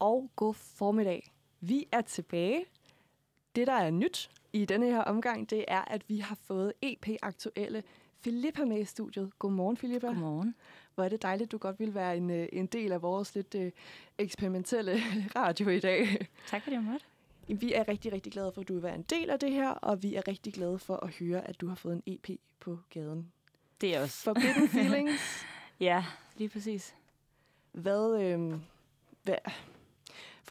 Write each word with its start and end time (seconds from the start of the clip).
og 0.00 0.30
god 0.36 0.54
formiddag. 0.54 1.32
Vi 1.60 1.86
er 1.92 2.00
tilbage. 2.00 2.64
Det, 3.56 3.66
der 3.66 3.72
er 3.72 3.90
nyt 3.90 4.30
i 4.52 4.64
denne 4.64 4.86
her 4.86 5.00
omgang, 5.00 5.50
det 5.50 5.64
er, 5.68 5.80
at 5.80 6.08
vi 6.08 6.18
har 6.18 6.38
fået 6.46 6.72
EP-aktuelle 6.82 7.82
Filippa 8.20 8.64
med 8.64 8.80
i 8.80 8.84
studiet. 8.84 9.38
Godmorgen, 9.38 9.76
Filippa. 9.76 10.06
Godmorgen. 10.06 10.54
Hvor 10.94 11.04
er 11.04 11.08
det 11.08 11.22
dejligt, 11.22 11.52
du 11.52 11.58
godt 11.58 11.80
vil 11.80 11.94
være 11.94 12.16
en, 12.16 12.30
øh, 12.30 12.48
en 12.52 12.66
del 12.66 12.92
af 12.92 13.02
vores 13.02 13.34
lidt 13.34 13.54
uh, 13.54 13.68
eksperimentelle 14.18 14.92
radio 15.36 15.68
i 15.68 15.80
dag. 15.80 16.28
Tak 16.46 16.62
for 16.62 16.70
det, 16.70 16.84
måtte. 16.84 17.06
Vi 17.48 17.72
er 17.72 17.88
rigtig, 17.88 18.12
rigtig 18.12 18.32
glade 18.32 18.52
for, 18.52 18.60
at 18.60 18.68
du 18.68 18.74
vil 18.74 18.82
være 18.82 18.94
en 18.94 19.02
del 19.02 19.30
af 19.30 19.38
det 19.38 19.52
her, 19.52 19.70
og 19.70 20.02
vi 20.02 20.14
er 20.14 20.28
rigtig 20.28 20.52
glade 20.52 20.78
for 20.78 20.96
at 20.96 21.14
høre, 21.14 21.48
at 21.48 21.60
du 21.60 21.68
har 21.68 21.74
fået 21.74 21.94
en 21.94 22.02
EP 22.06 22.40
på 22.60 22.78
gaden. 22.90 23.32
Det 23.80 23.96
er 23.96 24.02
også. 24.02 24.22
Forbidden 24.22 24.68
Feelings. 24.74 25.46
ja, 25.80 26.04
lige 26.36 26.48
præcis. 26.48 26.94
Hvad, 27.72 28.22
øh, 28.22 28.60
hvad, 29.22 29.36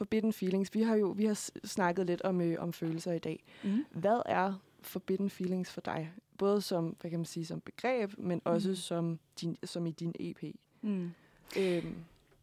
Forbidden 0.00 0.32
Feelings, 0.32 0.74
vi 0.74 0.82
har 0.82 0.96
jo 0.96 1.14
vi 1.16 1.24
har 1.24 1.50
snakket 1.64 2.06
lidt 2.06 2.22
om, 2.22 2.40
øh, 2.40 2.62
om 2.62 2.72
følelser 2.72 3.12
i 3.12 3.18
dag. 3.18 3.44
Mm. 3.64 3.84
Hvad 3.90 4.22
er 4.26 4.54
Forbidden 4.82 5.30
Feelings 5.30 5.72
for 5.72 5.80
dig? 5.80 6.12
Både 6.38 6.60
som, 6.60 6.96
hvad 7.00 7.10
kan 7.10 7.18
man 7.18 7.26
sige, 7.26 7.46
som 7.46 7.60
begreb, 7.60 8.12
men 8.18 8.36
mm. 8.36 8.52
også 8.52 8.74
som, 8.74 9.18
din, 9.40 9.56
som 9.64 9.86
i 9.86 9.90
din 9.90 10.14
EP. 10.20 10.56
Mm. 10.82 11.10
Øhm. 11.58 11.94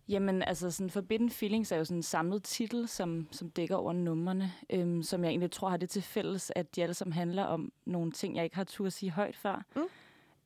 Jamen, 0.09 0.41
altså 0.41 0.72
sådan 0.72 0.90
Forbidden 0.90 1.30
Feelings 1.30 1.72
er 1.72 1.78
jo 1.78 1.86
sådan 1.86 1.98
en 1.98 2.04
samlet 2.04 2.44
titel, 2.44 2.88
som, 2.88 3.28
som 3.31 3.50
dækker 3.50 3.76
over 3.76 3.94
numrene, 3.94 4.52
øhm, 4.70 5.03
som 5.03 5.23
jeg 5.23 5.30
egentlig 5.30 5.52
tror 5.52 5.70
har 5.70 5.78
det 5.78 5.89
til 5.89 6.02
fælles, 6.02 6.52
at 6.55 6.76
de 6.76 6.84
alle 6.84 6.94
sammen 6.94 7.14
handler 7.14 7.44
om 7.44 7.72
nogle 7.86 8.12
ting, 8.12 8.36
jeg 8.36 8.44
ikke 8.44 8.55
har 8.55 8.64
tur 8.64 8.86
at 8.86 8.94
sige 8.94 9.12
højt 9.12 9.36
før. 9.36 9.66
Mm. 9.76 9.81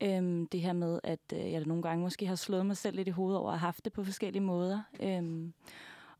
Øhm, 0.02 0.46
det 0.46 0.60
her 0.60 0.72
med, 0.72 1.00
at 1.04 1.32
øh, 1.34 1.52
jeg 1.52 1.64
nogle 1.66 1.82
gange 1.82 2.02
måske 2.02 2.26
har 2.26 2.34
slået 2.34 2.66
mig 2.66 2.76
selv 2.76 2.96
lidt 2.96 3.08
i 3.08 3.10
hovedet 3.10 3.38
over 3.38 3.50
at 3.52 3.58
have 3.58 3.66
haft 3.66 3.84
det 3.84 3.92
på 3.92 4.04
forskellige 4.04 4.42
måder. 4.42 4.80
Øhm, 5.00 5.52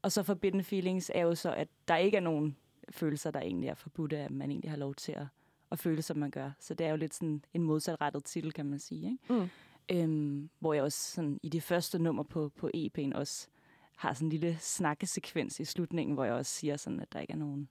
og 0.03 0.13
så 0.13 0.23
Forbidden 0.23 0.65
Feelings 0.65 1.11
er 1.15 1.21
jo 1.21 1.35
så, 1.35 1.55
at 1.55 1.69
der 1.89 1.97
ikke 1.97 2.17
er 2.17 2.21
nogen 2.21 2.57
følelser, 2.91 3.31
der 3.31 3.41
egentlig 3.41 3.69
er 3.69 3.75
forbudte, 3.75 4.19
at 4.19 4.31
man 4.31 4.51
egentlig 4.51 4.71
har 4.71 4.79
lov 4.79 4.95
til 4.95 5.13
at, 5.13 5.27
at 5.71 5.79
føle, 5.79 6.03
som 6.03 6.17
man 6.17 6.31
gør. 6.31 6.51
Så 6.59 6.75
det 6.75 6.87
er 6.87 6.91
jo 6.91 6.97
lidt 6.97 7.15
sådan 7.15 7.45
en 7.55 7.63
modsatrettet 7.63 8.25
titel, 8.25 8.53
kan 8.53 8.67
man 8.67 8.79
sige. 8.79 9.11
Ikke? 9.11 9.43
Mm. 9.43 9.49
Øhm, 9.89 10.51
hvor 10.59 10.75
jeg 10.75 10.83
også 10.83 11.13
sådan, 11.13 11.41
i 11.43 11.49
det 11.49 11.63
første 11.63 11.99
nummer 11.99 12.23
på, 12.23 12.49
på 12.57 12.71
EP'en 12.77 13.15
også 13.15 13.49
har 13.97 14.13
sådan 14.13 14.27
en 14.27 14.31
lille 14.31 14.57
snakkesekvens 14.61 15.61
i 15.61 15.65
slutningen, 15.65 16.15
hvor 16.15 16.25
jeg 16.25 16.35
også 16.35 16.53
siger 16.53 16.77
sådan, 16.77 17.01
at 17.01 17.13
der 17.13 17.21
ikke 17.21 17.33
er 17.33 17.37
nogen 17.37 17.69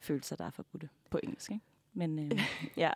følelser, 0.00 0.36
der 0.36 0.44
er 0.44 0.50
forbudte 0.50 0.88
på 1.10 1.18
engelsk. 1.22 1.50
Ikke? 1.50 1.64
Men 1.92 2.18
øh, 2.18 2.40
ja. 2.76 2.92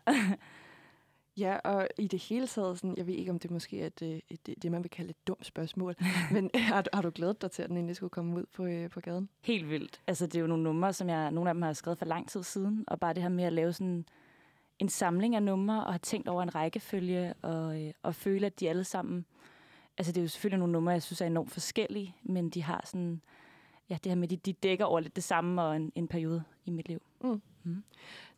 Ja, 1.39 1.56
og 1.56 1.89
i 1.98 2.06
det 2.06 2.22
hele 2.22 2.47
taget, 2.47 2.78
sådan, 2.78 2.94
jeg 2.97 3.06
ved 3.06 3.14
ikke, 3.14 3.31
om 3.31 3.39
det 3.39 3.50
måske 3.50 3.81
er 3.81 3.86
et, 3.86 4.03
et, 4.03 4.48
et, 4.48 4.62
det, 4.62 4.72
man 4.72 4.83
vil 4.83 4.91
kalde 4.91 5.11
et 5.11 5.27
dumt 5.27 5.47
spørgsmål, 5.47 5.94
men 6.33 6.50
har, 6.55 6.84
har 6.92 7.03
du 7.03 7.11
glædet 7.14 7.42
dig 7.42 7.50
til, 7.50 7.62
at 7.62 7.69
den 7.69 7.77
egentlig 7.77 7.97
skulle 7.97 8.11
komme 8.11 8.36
ud 8.36 8.44
på, 8.53 8.64
øh, 8.64 8.91
på 8.91 9.00
gaden? 9.00 9.28
Helt 9.41 9.70
vildt. 9.70 10.00
Altså, 10.06 10.27
det 10.27 10.36
er 10.36 10.41
jo 10.41 10.47
nogle 10.47 10.62
numre, 10.62 10.92
som 10.92 11.09
jeg, 11.09 11.31
nogle 11.31 11.50
af 11.50 11.55
dem 11.55 11.62
har 11.62 11.72
skrevet 11.72 11.98
for 11.98 12.06
lang 12.06 12.28
tid 12.28 12.42
siden, 12.42 12.84
og 12.86 13.00
bare 13.00 13.14
det 13.14 13.22
her 13.22 13.31
med 13.31 13.44
at 13.44 13.53
lave 13.53 13.72
sådan 13.72 14.05
en 14.78 14.89
samling 14.89 15.34
af 15.34 15.42
numre, 15.42 15.84
og 15.84 15.92
have 15.92 15.98
tænkt 15.98 16.28
over 16.28 16.42
en 16.42 16.55
rækkefølge, 16.55 17.34
og, 17.42 17.83
øh, 17.83 17.92
og 18.03 18.14
føle, 18.14 18.47
at 18.47 18.61
de 18.61 18.69
alle 18.69 18.84
sammen... 18.84 19.25
Altså, 19.98 20.12
det 20.12 20.20
er 20.20 20.22
jo 20.22 20.28
selvfølgelig 20.28 20.59
nogle 20.59 20.72
numre, 20.72 20.92
jeg 20.92 21.03
synes 21.03 21.20
er 21.20 21.27
enormt 21.27 21.50
forskellige, 21.50 22.16
men 22.22 22.50
de 22.50 22.62
har 22.62 22.83
sådan... 22.84 23.20
Ja, 23.91 23.98
det 24.05 24.11
her 24.11 24.16
med, 24.16 24.28
de, 24.28 24.36
de 24.36 24.53
dækker 24.53 24.84
over 24.84 25.00
lidt 25.00 25.16
det 25.16 25.25
samme 25.25 25.62
og 25.62 25.77
en, 25.77 25.92
en 25.94 26.09
periode 26.09 26.42
i 26.64 26.70
mit 26.70 26.89
liv. 26.89 27.03
Mm. 27.20 27.42
Mm. 27.64 27.83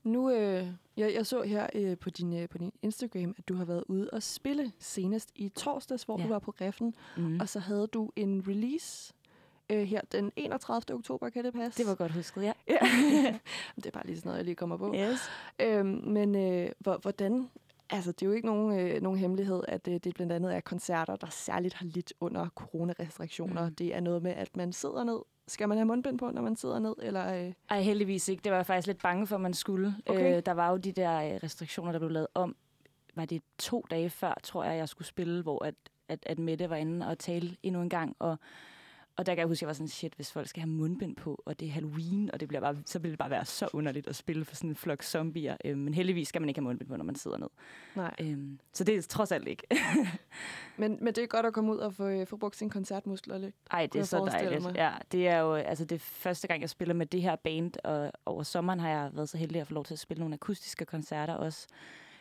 Nu, 0.04 0.30
øh, 0.30 0.66
jeg, 0.96 1.14
jeg 1.14 1.26
så 1.26 1.42
her 1.42 1.66
øh, 1.74 1.98
på, 1.98 2.10
din, 2.10 2.32
øh, 2.32 2.48
på 2.48 2.58
din 2.58 2.72
Instagram, 2.82 3.34
at 3.38 3.48
du 3.48 3.54
har 3.54 3.64
været 3.64 3.84
ude 3.88 4.10
og 4.12 4.22
spille 4.22 4.72
senest 4.78 5.30
i 5.34 5.48
torsdags, 5.48 6.02
hvor 6.02 6.18
ja. 6.18 6.24
du 6.24 6.28
var 6.28 6.38
på 6.38 6.52
Griffen, 6.52 6.94
mm. 7.16 7.40
og 7.40 7.48
så 7.48 7.58
havde 7.58 7.86
du 7.86 8.10
en 8.16 8.44
release 8.48 9.14
øh, 9.70 9.82
her 9.82 10.00
den 10.12 10.32
31. 10.36 10.94
oktober, 10.94 11.28
kan 11.28 11.44
det 11.44 11.52
passe? 11.52 11.82
Det 11.82 11.88
var 11.88 11.94
godt 11.94 12.12
husket, 12.12 12.42
ja. 12.42 12.52
ja. 12.68 12.78
det 13.77 13.86
er 13.86 13.90
bare 13.90 14.06
lige 14.06 14.16
sådan 14.16 14.28
noget, 14.28 14.38
jeg 14.38 14.44
lige 14.44 14.54
kommer 14.54 14.77
på. 14.77 14.94
Yes. 14.94 15.20
Øhm, 15.60 15.86
men 15.86 16.34
øh, 16.34 16.70
hvordan 16.78 17.50
Altså, 17.90 18.12
det 18.12 18.23
er 18.23 18.27
jo 18.27 18.33
ikke 18.33 18.46
nogen, 18.46 18.78
øh, 18.78 19.02
nogen 19.02 19.18
hemmelighed, 19.18 19.62
at 19.68 19.89
øh, 19.89 20.01
det 20.05 20.14
blandt 20.14 20.33
andet 20.33 20.56
er 20.56 20.61
koncerter, 20.61 21.17
der 21.17 21.27
særligt 21.30 21.74
har 21.74 21.86
lidt 21.86 22.12
under 22.20 22.48
coronarestriktioner. 22.48 23.68
Mm. 23.68 23.74
Det 23.74 23.95
er 23.95 24.01
noget 24.01 24.23
med, 24.23 24.30
at 24.30 24.56
man 24.56 24.73
sidder 24.73 25.05
ned 25.05 25.20
skal 25.51 25.68
man 25.68 25.78
have 25.78 25.86
mundbind 25.86 26.18
på, 26.18 26.30
når 26.30 26.42
man 26.42 26.56
sidder 26.56 26.78
ned? 26.78 26.95
Eller, 27.02 27.46
øh? 27.46 27.52
Ej, 27.70 27.80
heldigvis 27.80 28.28
ikke. 28.28 28.42
Det 28.42 28.52
var 28.52 28.58
jeg 28.58 28.67
faktisk 28.67 28.86
lidt 28.86 29.02
bange 29.02 29.27
for, 29.27 29.34
at 29.34 29.40
man 29.40 29.55
skulle. 29.55 29.95
Okay. 30.06 30.36
Øh, 30.36 30.42
der 30.46 30.52
var 30.52 30.70
jo 30.70 30.77
de 30.77 30.92
der 30.92 31.23
øh, 31.23 31.40
restriktioner, 31.42 31.92
der 31.92 31.98
blev 31.98 32.11
lavet 32.11 32.27
om. 32.34 32.56
Var 33.14 33.24
det 33.24 33.42
to 33.58 33.86
dage 33.90 34.11
før, 34.11 34.40
tror 34.42 34.64
jeg, 34.64 34.77
jeg 34.77 34.89
skulle 34.89 35.08
spille, 35.08 35.42
hvor 35.42 35.64
at, 35.64 35.74
at, 36.08 36.18
at 36.27 36.39
Mette 36.39 36.70
var 36.70 36.77
inde 36.77 37.08
og 37.08 37.18
tale 37.18 37.57
endnu 37.62 37.83
en 37.83 37.89
gang. 37.89 38.17
Og 38.18 38.36
og 39.16 39.26
der 39.26 39.34
kan 39.34 39.38
jeg 39.38 39.46
huske, 39.46 39.58
at 39.58 39.62
jeg 39.62 39.66
var 39.66 39.72
sådan, 39.72 39.88
shit, 39.88 40.12
hvis 40.14 40.32
folk 40.32 40.48
skal 40.48 40.60
have 40.60 40.70
mundbind 40.70 41.16
på, 41.16 41.42
og 41.46 41.60
det 41.60 41.68
er 41.68 41.72
Halloween, 41.72 42.30
og 42.32 42.40
det 42.40 42.48
bliver 42.48 42.60
bare, 42.60 42.76
så 42.86 42.98
vil 42.98 43.10
det 43.10 43.18
bare 43.18 43.30
være 43.30 43.44
så 43.44 43.68
underligt 43.72 44.08
at 44.08 44.16
spille 44.16 44.44
for 44.44 44.54
sådan 44.54 44.70
en 44.70 44.76
flok 44.76 45.02
zombier. 45.02 45.56
Øhm, 45.64 45.78
men 45.78 45.94
heldigvis 45.94 46.28
skal 46.28 46.42
man 46.42 46.48
ikke 46.48 46.60
have 46.60 46.64
mundbind 46.64 46.88
på, 46.88 46.96
når 46.96 47.04
man 47.04 47.14
sidder 47.14 47.38
ned. 47.38 47.48
Nej. 47.96 48.14
Øhm, 48.20 48.58
så 48.72 48.84
det 48.84 48.96
er 48.96 49.02
trods 49.02 49.32
alt 49.32 49.48
ikke. 49.48 49.66
men, 50.78 50.98
men 51.00 51.14
det 51.14 51.18
er 51.18 51.26
godt 51.26 51.46
at 51.46 51.52
komme 51.52 51.72
ud 51.72 51.78
og 51.78 51.94
få, 51.94 52.06
øh, 52.06 52.26
få 52.26 52.36
brugt 52.36 52.56
sine 52.56 52.70
koncertmuskler 52.70 53.38
lidt. 53.38 53.54
Ej, 53.70 53.86
det 53.86 53.98
er 53.98 54.04
så 54.04 54.24
dejligt. 54.24 54.62
Mig. 54.62 54.74
Ja, 54.76 54.92
det 55.12 55.28
er 55.28 55.38
jo 55.38 55.54
altså 55.54 55.84
det 55.84 56.00
første 56.00 56.48
gang, 56.48 56.60
jeg 56.60 56.70
spiller 56.70 56.94
med 56.94 57.06
det 57.06 57.22
her 57.22 57.36
band, 57.36 57.72
og 57.84 58.12
over 58.27 58.42
sommeren 58.42 58.80
har 58.80 58.88
jeg 58.88 59.10
været 59.12 59.28
så 59.28 59.38
heldig 59.38 59.60
at 59.60 59.66
få 59.66 59.74
lov 59.74 59.84
til 59.84 59.94
at 59.94 59.98
spille 59.98 60.20
nogle 60.20 60.34
akustiske 60.34 60.84
koncerter 60.84 61.34
også, 61.34 61.66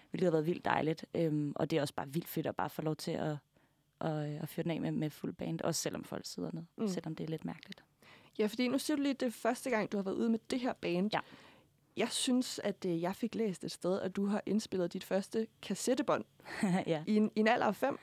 hvilket 0.10 0.26
har 0.26 0.32
været 0.32 0.46
vildt 0.46 0.66
dejligt. 0.66 1.06
Øhm, 1.16 1.54
og 1.56 1.72
det 1.72 1.78
er 1.78 1.82
også 1.82 1.94
bare 1.94 2.08
vildt 2.10 2.28
fedt 2.28 2.48
at 2.48 2.56
bare 2.56 2.70
få 2.70 2.82
lov 2.82 2.96
til 2.96 3.12
at 3.12 3.38
og, 4.00 4.30
øh, 4.30 4.42
og 4.42 4.50
fyre 4.50 4.64
den 4.64 4.72
af 4.72 4.82
med, 4.82 4.92
med 4.92 5.10
fuld 5.10 5.34
band, 5.34 5.62
også 5.62 5.82
selvom 5.82 6.04
folk 6.04 6.26
sidder 6.26 6.50
ned, 6.54 6.64
mm. 6.78 6.88
selvom 6.88 7.16
det 7.16 7.24
er 7.24 7.28
lidt 7.28 7.46
mærkeligt. 7.46 7.84
Ja, 8.40 8.46
fordi 8.46 8.68
nu 8.68 8.78
siger 8.78 8.98
du 8.98 9.04
lige, 9.04 9.14
det 9.14 9.26
er 9.26 9.32
første 9.32 9.70
gang, 9.70 9.92
du 9.92 9.98
har 9.98 10.04
været 10.04 10.16
ude 10.16 10.30
med 10.30 10.40
det 10.50 10.60
her 10.60 10.74
band. 10.74 11.10
Ja. 11.14 11.20
Jeg 11.98 12.12
synes, 12.12 12.60
at 12.64 12.86
øh, 12.86 13.02
jeg 13.02 13.16
fik 13.16 13.36
læst 13.36 13.64
et 13.64 13.72
sted, 13.72 14.02
at 14.02 14.16
du 14.16 14.26
har 14.26 14.42
indspillet 14.46 14.94
dit 14.94 15.04
første 15.04 15.48
kassettebånd 15.62 16.26
ja. 16.88 17.04
i, 17.08 17.16
en, 17.16 17.32
i 17.36 17.40
en 17.40 17.48
alder 17.48 17.66
af 17.66 17.76
fem. 17.76 17.98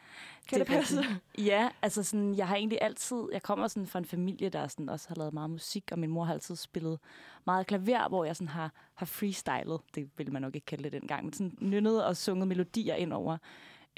Kan 0.48 0.58
det, 0.58 0.68
det 0.68 0.76
passe? 0.76 1.04
Ja, 1.38 1.68
altså 1.82 2.02
sådan, 2.02 2.34
jeg 2.34 2.48
har 2.48 2.56
egentlig 2.56 2.78
altid, 2.82 3.22
jeg 3.32 3.42
kommer 3.42 3.68
sådan 3.68 3.86
fra 3.86 3.98
en 3.98 4.04
familie, 4.04 4.48
der 4.48 4.68
sådan 4.68 4.88
også 4.88 5.08
har 5.08 5.16
lavet 5.16 5.34
meget 5.34 5.50
musik, 5.50 5.92
og 5.92 5.98
min 5.98 6.10
mor 6.10 6.24
har 6.24 6.32
altid 6.32 6.56
spillet 6.56 6.98
meget 7.46 7.66
klaver, 7.66 8.08
hvor 8.08 8.24
jeg 8.24 8.36
sådan 8.36 8.48
har, 8.48 8.72
har 8.94 9.06
freestylet, 9.06 9.80
det 9.94 10.10
ville 10.18 10.32
man 10.32 10.42
nok 10.42 10.54
ikke 10.54 10.66
kalde 10.66 10.84
det 10.84 10.92
dengang, 10.92 11.24
men 11.24 11.32
sådan 11.32 11.58
nynnet 11.60 12.04
og 12.04 12.16
sunget 12.16 12.48
melodier 12.48 12.94
ind 12.94 13.12
over. 13.12 13.38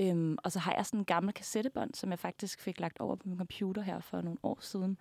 Øhm, 0.02 0.38
og 0.44 0.52
så 0.52 0.58
har 0.58 0.74
jeg 0.74 0.86
sådan 0.86 1.00
en 1.00 1.04
gammel 1.04 1.34
kassettebånd, 1.34 1.94
som 1.94 2.10
jeg 2.10 2.18
faktisk 2.18 2.60
fik 2.60 2.80
lagt 2.80 3.00
over 3.00 3.16
på 3.16 3.28
min 3.28 3.38
computer 3.38 3.82
her 3.82 4.00
for 4.00 4.20
nogle 4.20 4.38
år 4.42 4.58
siden, 4.60 4.98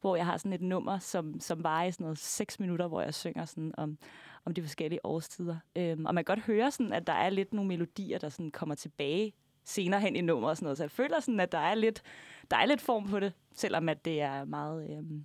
hvor 0.00 0.16
jeg 0.16 0.26
har 0.26 0.36
sådan 0.36 0.52
et 0.52 0.60
nummer, 0.60 0.98
som, 0.98 1.40
som 1.40 1.64
var 1.64 1.82
i 1.82 1.92
sådan 1.92 2.04
noget 2.04 2.18
seks 2.18 2.60
minutter, 2.60 2.86
hvor 2.86 3.00
jeg 3.00 3.14
synger 3.14 3.44
sådan 3.44 3.74
om, 3.76 3.98
om 4.44 4.54
de 4.54 4.62
forskellige 4.62 5.06
årstider. 5.06 5.56
Øhm, 5.76 6.06
og 6.06 6.14
man 6.14 6.24
kan 6.24 6.36
godt 6.36 6.46
høre, 6.46 6.70
sådan, 6.70 6.92
at 6.92 7.06
der 7.06 7.12
er 7.12 7.30
lidt 7.30 7.52
nogle 7.52 7.68
melodier, 7.68 8.18
der 8.18 8.28
sådan 8.28 8.50
kommer 8.50 8.74
tilbage 8.74 9.32
senere 9.64 10.00
hen 10.00 10.16
i 10.16 10.20
nummeret 10.20 10.50
og 10.50 10.56
sådan 10.56 10.64
noget. 10.64 10.78
Så 10.78 10.84
jeg 10.84 10.90
føler 10.90 11.20
sådan, 11.20 11.40
at 11.40 11.52
der 11.52 11.58
er 11.58 11.74
lidt, 11.74 12.02
der 12.50 12.56
er 12.56 12.66
lidt 12.66 12.80
form 12.80 13.08
på 13.08 13.20
det, 13.20 13.32
selvom 13.54 13.88
at 13.88 14.04
det 14.04 14.20
er 14.20 14.44
meget... 14.44 14.90
Øhm, 14.90 15.24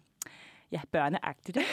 ja, 0.71 0.81
børneagtigt. 0.91 1.57
Ikke? 1.57 1.69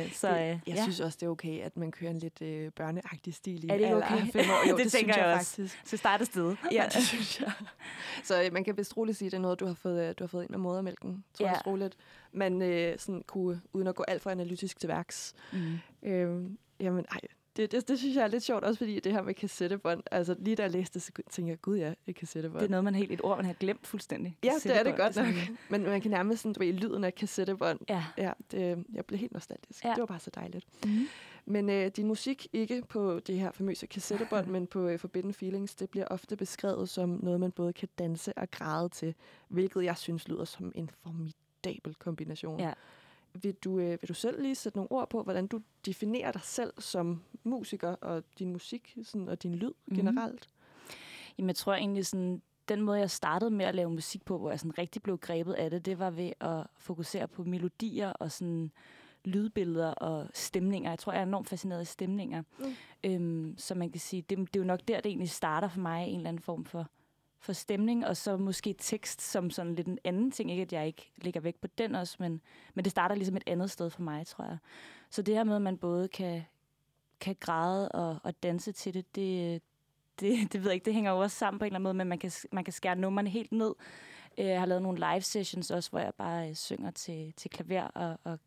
Øh, 0.02 0.12
så, 0.12 0.28
det, 0.28 0.36
jeg 0.36 0.60
ja. 0.66 0.82
synes 0.82 1.00
også, 1.00 1.18
det 1.20 1.26
er 1.26 1.30
okay, 1.30 1.60
at 1.60 1.76
man 1.76 1.92
kører 1.92 2.10
en 2.10 2.18
lidt 2.18 2.42
øh, 2.42 2.70
børneagtig 2.72 3.34
stil 3.34 3.64
i 3.64 3.68
Er 3.68 3.78
det 3.78 3.94
okay? 3.94 4.32
Fem 4.32 4.44
år. 4.54 4.68
Jo, 4.68 4.76
det, 4.76 4.84
det 4.84 4.92
tænker 4.92 5.16
jeg, 5.16 5.26
jeg 5.26 5.36
også. 5.36 5.56
Faktisk. 5.56 5.80
Så 5.84 5.96
starte 5.96 6.24
sted. 6.24 6.56
ja, 6.72 6.84
det 6.94 7.02
synes 7.02 7.40
jeg. 7.40 7.52
Så 8.22 8.42
øh, 8.42 8.52
man 8.52 8.64
kan 8.64 8.76
vist 8.76 8.96
roligt 8.96 9.18
sige, 9.18 9.26
at 9.26 9.32
det 9.32 9.38
er 9.38 9.42
noget, 9.42 9.60
du 9.60 9.66
har 9.66 9.74
fået, 9.74 10.08
øh, 10.08 10.14
du 10.18 10.24
har 10.24 10.28
fået 10.28 10.42
ind 10.42 10.50
med 10.50 10.58
modermælken. 10.58 11.24
Tror 11.34 11.46
ja. 11.46 11.52
jeg 11.52 11.66
roligt. 11.66 11.96
Man 12.32 12.62
øh, 12.62 12.98
sådan 12.98 13.22
kunne, 13.26 13.60
uden 13.72 13.86
at 13.86 13.94
gå 13.94 14.04
alt 14.08 14.22
for 14.22 14.30
analytisk 14.30 14.80
til 14.80 14.88
værks. 14.88 15.34
Mm. 15.52 15.78
Øh, 16.02 16.50
jamen, 16.80 17.04
ej, 17.12 17.20
det, 17.58 17.72
det, 17.72 17.88
det 17.88 17.98
synes 17.98 18.16
jeg 18.16 18.22
er 18.22 18.28
lidt 18.28 18.42
sjovt, 18.42 18.64
også 18.64 18.78
fordi 18.78 19.00
det 19.00 19.12
her 19.12 19.22
med 19.22 19.34
kassettebånd, 19.34 20.02
altså 20.10 20.36
lige 20.38 20.56
da 20.56 20.62
jeg 20.62 20.70
læste 20.70 20.98
det, 20.98 21.04
tænkte 21.30 21.50
jeg, 21.50 21.60
gud 21.60 21.76
ja, 21.76 21.92
et 22.06 22.14
kassettebånd. 22.14 22.60
Det 22.60 22.66
er 22.66 22.70
noget, 22.70 22.84
man 22.84 22.94
helt, 22.94 23.12
et 23.12 23.20
ord, 23.24 23.36
man 23.36 23.46
har 23.46 23.52
glemt 23.52 23.86
fuldstændig. 23.86 24.36
Ja, 24.44 24.52
det 24.62 24.78
er 24.78 24.82
det 24.82 24.96
godt 24.96 25.16
nok. 25.16 25.26
Men 25.68 25.82
man 25.82 26.00
kan 26.00 26.10
nærmest 26.10 26.42
sådan, 26.42 26.52
du 26.52 26.60
ved, 26.60 26.72
lyden 26.72 27.04
af 27.04 27.14
kassettebånd. 27.14 27.80
Ja. 27.88 28.04
ja 28.18 28.32
det, 28.50 28.84
jeg 28.92 29.04
blev 29.04 29.18
helt 29.18 29.32
nostalgisk. 29.32 29.84
Ja. 29.84 29.90
Det 29.90 30.00
var 30.00 30.06
bare 30.06 30.18
så 30.18 30.30
dejligt. 30.34 30.66
Mm-hmm. 30.84 31.08
Men 31.44 31.70
øh, 31.70 31.90
din 31.96 32.06
musik, 32.06 32.46
ikke 32.52 32.82
på 32.88 33.20
det 33.20 33.38
her 33.38 33.50
famøse 33.52 33.86
kassettebånd, 33.86 34.46
men 34.56 34.66
på 34.66 34.88
øh, 34.88 34.98
Forbidden 34.98 35.34
Feelings, 35.34 35.74
det 35.74 35.90
bliver 35.90 36.06
ofte 36.10 36.36
beskrevet 36.36 36.88
som 36.88 37.20
noget, 37.22 37.40
man 37.40 37.52
både 37.52 37.72
kan 37.72 37.88
danse 37.98 38.38
og 38.38 38.50
græde 38.50 38.88
til, 38.88 39.14
hvilket 39.48 39.84
jeg 39.84 39.96
synes 39.96 40.28
lyder 40.28 40.44
som 40.44 40.72
en 40.74 40.90
formidabel 41.02 41.94
kombination. 41.94 42.60
Ja. 42.60 42.72
Vil 43.42 43.54
du, 43.54 43.78
øh, 43.78 43.90
vil 43.90 44.08
du 44.08 44.14
selv 44.14 44.42
lige 44.42 44.54
sætte 44.54 44.78
nogle 44.78 44.92
ord 44.92 45.10
på, 45.10 45.22
hvordan 45.22 45.46
du 45.46 45.60
definerer 45.86 46.32
dig 46.32 46.42
selv 46.44 46.72
som 46.78 47.22
musiker 47.44 47.88
og 47.88 48.22
din 48.38 48.52
musik 48.52 48.98
sådan, 49.02 49.28
og 49.28 49.42
din 49.42 49.54
lyd 49.54 49.72
mm. 49.86 49.96
generelt? 49.96 50.48
Jamen, 51.38 51.48
jeg 51.48 51.56
tror 51.56 51.74
egentlig 51.74 52.06
sådan, 52.06 52.42
den 52.68 52.82
måde, 52.82 52.98
jeg 52.98 53.10
startede 53.10 53.50
med 53.50 53.64
at 53.64 53.74
lave 53.74 53.90
musik 53.90 54.24
på, 54.24 54.38
hvor 54.38 54.50
jeg 54.50 54.60
sådan 54.60 54.78
rigtig 54.78 55.02
blev 55.02 55.18
grebet 55.18 55.52
af 55.52 55.70
det, 55.70 55.86
det 55.86 55.98
var 55.98 56.10
ved 56.10 56.32
at 56.40 56.66
fokusere 56.76 57.28
på 57.28 57.44
melodier 57.44 58.10
og 58.10 58.32
sådan 58.32 58.70
lydbilleder 59.24 59.90
og 59.90 60.26
stemninger. 60.34 60.90
Jeg 60.90 60.98
tror, 60.98 61.12
jeg 61.12 61.18
er 61.22 61.26
enormt 61.26 61.48
fascineret 61.48 61.80
af 61.80 61.86
stemninger. 61.86 62.42
Mm. 62.58 62.74
Øhm, 63.04 63.54
så 63.58 63.74
man 63.74 63.90
kan 63.90 64.00
sige, 64.00 64.22
det, 64.22 64.38
det 64.38 64.56
er 64.56 64.60
jo 64.60 64.64
nok 64.64 64.80
der, 64.88 64.96
det 64.96 65.06
egentlig 65.06 65.30
starter 65.30 65.68
for 65.68 65.80
mig, 65.80 66.08
en 66.08 66.16
eller 66.16 66.28
anden 66.28 66.42
form 66.42 66.64
for 66.64 66.90
for 67.40 67.52
stemning, 67.52 68.06
og 68.06 68.16
så 68.16 68.36
måske 68.36 68.74
tekst 68.78 69.22
som 69.22 69.50
sådan 69.50 69.74
lidt 69.74 69.86
en 69.86 69.98
anden 70.04 70.30
ting. 70.30 70.50
Ikke 70.50 70.62
at 70.62 70.72
jeg 70.72 70.86
ikke 70.86 71.12
lægger 71.16 71.40
væk 71.40 71.56
på 71.56 71.66
den 71.66 71.94
også, 71.94 72.16
men, 72.18 72.40
men 72.74 72.84
det 72.84 72.90
starter 72.90 73.14
ligesom 73.14 73.36
et 73.36 73.44
andet 73.46 73.70
sted 73.70 73.90
for 73.90 74.02
mig, 74.02 74.26
tror 74.26 74.44
jeg. 74.44 74.58
Så 75.10 75.22
det 75.22 75.34
her 75.34 75.44
med, 75.44 75.56
at 75.56 75.62
man 75.62 75.78
både 75.78 76.08
kan, 76.08 76.42
kan 77.20 77.36
græde 77.40 77.88
og, 77.88 78.18
og 78.22 78.42
danse 78.42 78.72
til 78.72 78.94
det, 78.94 79.14
det, 79.14 79.62
det, 80.20 80.38
det 80.52 80.60
ved 80.60 80.70
jeg 80.70 80.74
ikke, 80.74 80.84
det 80.84 80.94
hænger 80.94 81.10
jo 81.10 81.18
også 81.18 81.36
sammen 81.36 81.58
på 81.58 81.64
en 81.64 81.66
eller 81.66 81.74
anden 81.74 81.82
måde, 81.82 81.94
men 81.94 82.08
man 82.08 82.18
kan, 82.18 82.30
man 82.52 82.64
kan 82.64 82.72
skære 82.72 82.96
nummerne 82.96 83.30
helt 83.30 83.52
ned. 83.52 83.74
Øh, 84.38 84.46
jeg 84.46 84.60
har 84.60 84.66
lavet 84.66 84.82
nogle 84.82 84.98
live 84.98 85.20
sessions 85.20 85.70
også, 85.70 85.90
hvor 85.90 85.98
jeg 85.98 86.14
bare 86.14 86.48
øh, 86.48 86.54
synger 86.54 86.90
til, 86.90 87.32
til 87.36 87.50
klaver 87.50 87.82
og, 87.82 88.18
og 88.24 88.38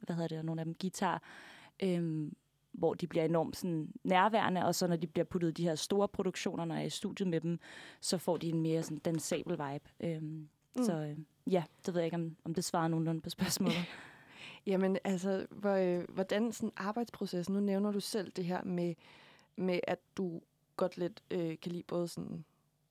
hvad 0.00 0.16
hedder 0.16 0.28
det, 0.28 0.38
og 0.38 0.44
nogle 0.44 0.60
af 0.60 0.64
dem 0.64 0.74
guitar, 0.74 1.22
øhm, 1.82 2.36
hvor 2.78 2.94
de 2.94 3.06
bliver 3.06 3.24
enormt 3.24 3.56
sådan, 3.56 3.92
nærværende, 4.04 4.64
og 4.64 4.74
så 4.74 4.86
når 4.86 4.96
de 4.96 5.06
bliver 5.06 5.24
puttet 5.24 5.48
i 5.48 5.52
de 5.52 5.62
her 5.62 5.74
store 5.74 6.08
produktioner, 6.08 6.64
når 6.64 6.74
jeg 6.74 6.82
er 6.82 6.86
i 6.86 6.90
studiet 6.90 7.28
med 7.28 7.40
dem, 7.40 7.58
så 8.00 8.18
får 8.18 8.36
de 8.36 8.48
en 8.48 8.60
mere 8.60 8.82
sådan, 8.82 8.98
dansabel 8.98 9.52
vibe. 9.52 9.90
Øhm, 10.00 10.48
mm. 10.76 10.84
Så 10.84 10.92
øh, 10.92 11.18
ja, 11.52 11.64
det 11.86 11.94
ved 11.94 12.00
jeg 12.00 12.06
ikke, 12.06 12.16
om, 12.16 12.36
om 12.44 12.54
det 12.54 12.64
svarer 12.64 12.88
nogenlunde 12.88 13.20
på 13.20 13.30
spørgsmålet. 13.30 13.76
Jamen 14.66 14.98
altså, 15.04 15.46
hvor, 15.50 15.72
øh, 15.72 16.04
hvordan 16.08 16.52
sådan 16.52 16.72
arbejdsprocessen, 16.76 17.54
nu 17.54 17.60
nævner 17.60 17.92
du 17.92 18.00
selv 18.00 18.30
det 18.30 18.44
her 18.44 18.64
med, 18.64 18.94
med 19.56 19.80
at 19.86 19.98
du 20.16 20.40
godt 20.76 20.96
lidt 20.96 21.22
øh, 21.30 21.58
kan 21.62 21.72
lide 21.72 21.82
både 21.82 22.08
sådan, 22.08 22.44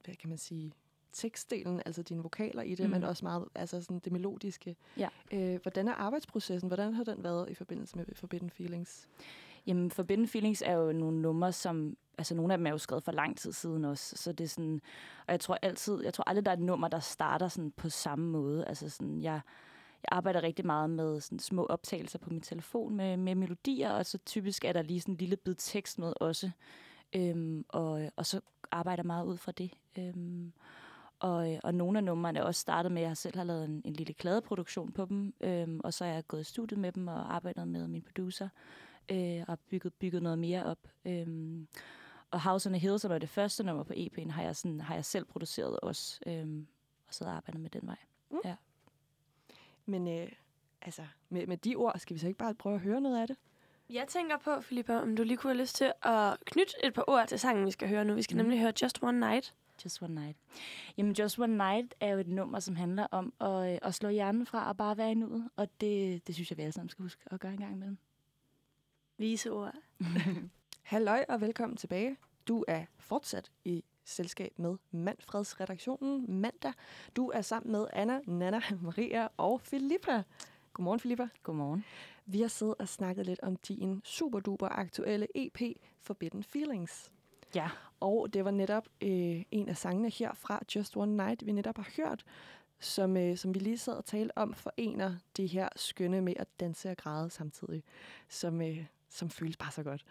hvad 0.06 0.16
kan 0.16 0.30
man 0.30 0.38
sige, 0.38 0.74
tekstdelen, 1.14 1.82
altså 1.86 2.04
dine 2.04 2.22
vokaler 2.22 2.62
i 2.62 2.76
det, 2.76 2.86
mm. 2.86 2.92
men 2.92 3.04
også 3.04 3.26
meget 3.26 3.48
altså 3.56 3.82
sådan 3.82 4.00
det 4.00 4.12
melodiske. 4.12 4.76
Ja. 4.98 5.10
Øh, 5.32 5.62
hvordan 5.62 5.88
er 5.88 5.94
arbejdsprocessen? 5.94 6.68
Hvordan 6.68 6.94
har 6.94 7.04
den 7.04 7.24
været 7.24 7.50
i 7.50 7.54
forbindelse 7.54 7.98
med 7.98 8.06
Forbidden 8.14 8.50
Feelings? 8.50 9.08
Jamen, 9.68 9.92
Forbidden 9.92 10.28
Feelings 10.28 10.64
er 10.66 10.74
jo 10.74 10.92
nogle 10.92 11.22
numre, 11.22 11.52
som... 11.52 11.98
Altså, 12.18 12.36
nogle 12.36 12.54
af 12.54 12.58
dem 12.58 12.68
er 12.68 12.72
jo 12.72 12.78
skrevet 12.78 13.04
for 13.04 13.12
lang 13.12 13.38
tid 13.38 13.52
siden 13.52 13.86
også, 13.86 14.16
så 14.16 14.32
det 14.32 14.44
er 14.44 14.48
sådan... 14.48 14.82
Og 15.28 15.32
jeg 15.32 15.40
tror 15.40 15.58
altid... 15.62 16.04
Jeg 16.04 16.14
tror 16.14 16.30
aldrig, 16.30 16.46
der 16.46 16.52
er 16.52 16.56
et 16.56 16.62
nummer, 16.62 16.88
der 16.88 17.00
starter 17.00 17.48
sådan 17.48 17.72
på 17.72 17.90
samme 17.90 18.30
måde. 18.30 18.66
Altså, 18.66 18.90
sådan, 18.90 19.22
jeg, 19.22 19.42
jeg 20.04 20.10
arbejder 20.12 20.44
rigtig 20.44 20.66
meget 20.66 20.90
med 20.90 21.20
sådan 21.20 21.40
små 21.40 21.66
optagelser 21.66 22.20
på 22.20 22.30
min 22.30 22.42
telefon 22.42 22.96
med, 22.96 23.18
med 23.18 23.36
melodier, 23.36 23.92
og 23.92 24.06
så 24.06 24.18
typisk 24.18 24.66
er 24.66 24.74
der 24.74 24.82
lige 24.82 25.02
sådan 25.02 25.14
en 25.14 25.18
lille 25.18 25.36
bid 25.36 25.56
tekst 25.58 26.00
med 26.00 26.14
også. 26.16 26.52
Øhm, 27.16 27.66
og, 27.70 28.12
og 28.16 28.26
så 28.26 28.42
arbejder 28.72 29.04
meget 29.04 29.26
ud 29.26 29.38
fra 29.38 29.52
det. 29.52 29.72
Øhm, 30.00 30.54
og, 31.20 31.60
og 31.64 31.76
nogle 31.76 31.98
af 31.98 32.04
numrene 32.04 32.40
er 32.40 32.44
også 32.44 32.62
startet 32.62 32.92
med, 32.92 33.02
at 33.02 33.08
jeg 33.08 33.18
selv 33.18 33.38
har 33.38 33.44
lavet 33.44 33.66
en, 33.66 33.82
en 33.86 33.94
lille 33.94 34.14
kladeproduktion 34.14 34.92
på 34.92 35.06
dem, 35.06 35.34
øhm, 35.42 35.82
og 35.84 35.94
så 35.94 36.06
er 36.06 36.14
jeg 36.14 36.28
gået 36.28 36.42
i 36.42 36.44
studiet 36.44 36.80
med 36.80 36.92
dem 36.92 37.08
og 37.08 37.36
arbejdet 37.36 37.68
med 37.68 37.88
min 37.88 38.02
producer, 38.02 38.50
øh, 39.12 39.44
og 39.48 39.60
bygget, 39.60 39.94
bygget 39.94 40.24
noget 40.24 40.40
mere 40.40 40.66
op. 40.66 40.80
Øhm, 41.06 41.68
og 42.32 42.42
House 42.42 42.70
on 42.70 42.74
the 42.74 42.80
Hill, 42.80 43.00
som 43.00 43.12
er 43.12 43.18
det 43.18 43.30
første 43.30 43.64
nummer 43.64 43.84
på 43.84 43.94
EP'en, 43.94 44.32
har 44.32 44.44
jeg, 44.44 44.56
sådan, 44.56 44.82
har 44.82 44.96
jeg 44.96 45.06
selv 45.06 45.26
produceret 45.26 45.80
også, 45.80 46.20
øhm, 46.28 46.68
og 47.08 47.14
så 47.14 47.26
arbejdet 47.26 47.62
med 47.62 47.70
den 47.70 47.82
vej. 47.84 47.98
Mm. 48.32 48.38
Ja. 48.46 48.56
Men 49.86 50.08
øh, 50.08 50.32
altså, 50.82 51.02
med, 51.30 51.48
med 51.48 51.58
de 51.58 51.76
ord, 51.76 52.00
skal 52.00 52.14
vi 52.14 52.20
så 52.20 52.28
ikke 52.28 52.38
bare 52.38 52.56
prøve 52.56 52.76
at 52.76 52.82
høre 52.82 53.02
noget 53.02 53.22
af 53.22 53.28
det? 53.28 53.38
Jeg 53.90 54.08
tænker 54.08 54.38
på, 54.38 54.62
Filippa, 54.62 55.00
om 55.00 55.16
du 55.16 55.24
lige 55.24 55.38
kunne 55.38 55.54
have 55.54 55.62
lyst 55.62 55.76
til 55.76 55.94
at 56.02 56.38
knytte 56.46 56.74
et 56.84 56.94
par 56.94 57.04
ord 57.08 57.28
til 57.28 57.40
sangen, 57.40 57.66
vi 57.66 57.72
skal 57.72 57.90
høre 57.90 58.06
nu. 58.06 58.14
Vi 58.14 58.22
skal 58.22 58.36
mm. 58.36 58.38
nemlig 58.44 58.60
høre 58.60 58.74
Just 58.82 59.04
One 59.04 59.20
Night. 59.20 59.54
Just 59.84 60.02
One 60.02 60.16
Night. 60.16 60.38
Jamen, 60.98 61.14
Just 61.14 61.40
One 61.40 61.58
Night 61.58 61.96
er 62.00 62.08
jo 62.08 62.20
et 62.20 62.28
nummer, 62.28 62.60
som 62.60 62.76
handler 62.76 63.08
om 63.12 63.34
at, 63.42 63.74
øh, 63.74 63.80
at 63.82 63.94
slå 63.94 64.10
hjernen 64.10 64.46
fra 64.46 64.70
og 64.70 64.78
bare 64.78 64.98
være 64.98 65.12
i 65.12 65.14
nuet. 65.14 65.50
Og 65.56 65.68
det, 65.82 66.28
det 66.28 66.36
synes 66.36 66.52
jeg, 66.52 66.58
vi 66.58 66.62
alle 66.62 66.72
sammen 66.72 66.90
skal 66.90 67.04
huske 67.04 67.24
at 67.26 67.40
gøre 67.40 67.52
en 67.52 67.58
gang 67.58 67.74
imellem. 67.74 67.98
Vise 69.18 69.52
ord. 69.52 69.76
Halløj 70.84 71.26
og 71.30 71.42
velkommen 71.42 71.78
tilbage. 71.78 72.18
Du 72.48 72.66
er 72.68 72.86
fortsat 72.98 73.52
i 73.66 73.84
selskab 74.04 74.54
med 74.58 74.76
Manfreds 74.92 75.60
redaktionen 75.60 76.42
mandag. 76.42 76.74
Du 77.16 77.30
er 77.30 77.42
sammen 77.42 77.72
med 77.72 77.88
Anna, 77.94 78.20
Nana, 78.28 78.62
Maria 78.82 79.28
og 79.38 79.62
Filippa. 79.62 80.24
Godmorgen, 80.74 81.00
Filippa. 81.00 81.28
Godmorgen. 81.44 81.86
Vi 82.26 82.42
har 82.42 82.48
siddet 82.48 82.76
og 82.80 82.88
snakket 82.88 83.26
lidt 83.26 83.40
om 83.44 83.56
din 83.56 84.02
superduper 84.04 84.70
aktuelle 84.70 85.28
EP, 85.36 85.62
Forbidden 86.02 86.44
Feelings. 86.44 87.12
Ja. 87.56 87.70
Og 88.00 88.34
det 88.34 88.46
var 88.46 88.52
netop 88.52 88.88
øh, 89.02 89.44
en 89.52 89.70
af 89.70 89.78
sangene 89.78 90.10
her 90.10 90.34
fra 90.34 90.60
Just 90.76 90.98
One 90.98 91.18
Night, 91.18 91.46
vi 91.46 91.52
netop 91.52 91.78
har 91.78 91.90
hørt, 91.98 92.26
som, 92.80 93.18
øh, 93.18 93.38
som 93.38 93.54
vi 93.54 93.60
lige 93.60 93.78
sad 93.78 93.94
og 93.94 94.06
talte 94.06 94.38
om, 94.38 94.54
forener 94.54 95.16
det 95.38 95.50
her 95.50 95.70
skønne 95.76 96.22
med 96.22 96.34
at 96.40 96.48
danse 96.60 96.92
og 96.92 96.98
græde 96.98 97.30
samtidig, 97.30 97.84
som, 98.30 98.62
øh, 98.62 98.86
som 99.16 99.30
føles 99.30 99.58
bare 99.58 99.72
så 99.72 99.84
godt. 99.84 100.06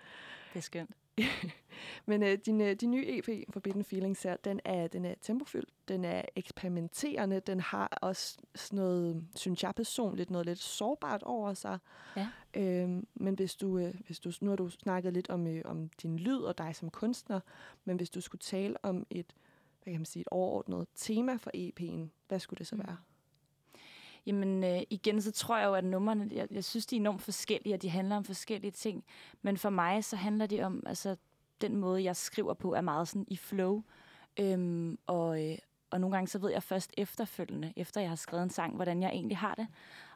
Det 0.53 0.59
er 0.59 0.63
skønt. 0.63 0.91
Men 2.07 2.23
øh, 2.23 2.39
din, 2.47 2.61
øh, 2.61 2.77
din 2.77 2.91
nye 2.91 3.19
EP, 3.19 3.53
Forbidden 3.53 3.85
Feelings 3.85 4.23
her, 4.23 4.37
den 4.37 4.61
er, 4.65 4.87
den 4.87 5.05
er 5.05 5.15
tempofyldt, 5.21 5.69
den 5.89 6.05
er 6.05 6.23
eksperimenterende, 6.37 7.41
den 7.41 7.61
har 7.61 7.99
også 8.03 8.39
sådan 8.55 8.77
noget, 8.77 9.25
synes 9.37 9.63
jeg 9.63 9.75
personligt, 9.75 10.31
noget 10.31 10.47
lidt 10.47 10.59
sårbart 10.59 11.23
over 11.23 11.55
sig. 11.55 11.79
Ja. 12.17 12.29
Øhm, 12.55 13.07
men 13.15 13.35
hvis 13.35 13.55
du, 13.55 13.79
øh, 13.79 13.95
hvis 14.07 14.21
du, 14.21 14.33
nu 14.41 14.51
har 14.51 14.57
du 14.57 14.69
snakket 14.69 15.13
lidt 15.13 15.31
om, 15.31 15.47
øh, 15.47 15.63
om 15.65 15.89
din 15.89 16.19
lyd 16.19 16.39
og 16.39 16.59
dig 16.59 16.77
som 16.77 16.91
kunstner, 16.91 17.41
men 17.85 17.97
hvis 17.97 18.11
du 18.11 18.21
skulle 18.21 18.41
tale 18.41 18.85
om 18.85 19.07
et, 19.11 19.35
hvad 19.83 19.93
kan 19.93 20.01
man 20.01 20.07
sige, 20.07 20.21
et 20.21 20.29
overordnet 20.31 20.89
tema 20.95 21.37
for 21.37 21.51
EP'en, 21.57 22.09
hvad 22.29 22.41
skulle 22.41 22.59
det 22.59 22.67
så 22.67 22.77
mm. 22.77 22.83
Jamen 24.27 24.65
øh, 24.65 24.83
igen, 24.91 25.23
så 25.23 25.33
tror 25.33 25.59
jeg 25.59 25.67
jo, 25.67 25.75
at 25.75 25.85
numrene, 25.85 26.29
jeg, 26.33 26.49
jeg 26.51 26.65
synes, 26.65 26.87
de 26.87 26.97
er 26.97 27.01
enormt 27.01 27.23
forskellige, 27.23 27.75
og 27.75 27.83
de 27.83 27.89
handler 27.89 28.17
om 28.17 28.25
forskellige 28.25 28.71
ting. 28.71 29.05
Men 29.43 29.57
for 29.57 29.71
mig, 29.71 30.05
så 30.05 30.17
handler 30.17 30.47
det 30.47 30.65
om, 30.65 30.83
altså 30.87 31.17
den 31.61 31.77
måde, 31.77 32.05
jeg 32.05 32.17
skriver 32.17 32.55
på, 32.55 32.75
er 32.75 32.81
meget 32.81 33.09
sådan 33.09 33.27
i 33.29 33.37
flow. 33.37 33.83
Øhm, 34.41 34.99
og, 35.07 35.51
øh, 35.51 35.59
og 35.91 36.01
nogle 36.01 36.17
gange, 36.17 36.29
så 36.29 36.39
ved 36.39 36.51
jeg 36.51 36.63
først 36.63 36.93
efterfølgende, 36.97 37.73
efter 37.77 38.01
jeg 38.01 38.11
har 38.11 38.17
skrevet 38.17 38.43
en 38.43 38.51
sang, 38.51 38.75
hvordan 38.77 39.03
jeg 39.03 39.11
egentlig 39.11 39.37
har 39.37 39.55
det. 39.55 39.67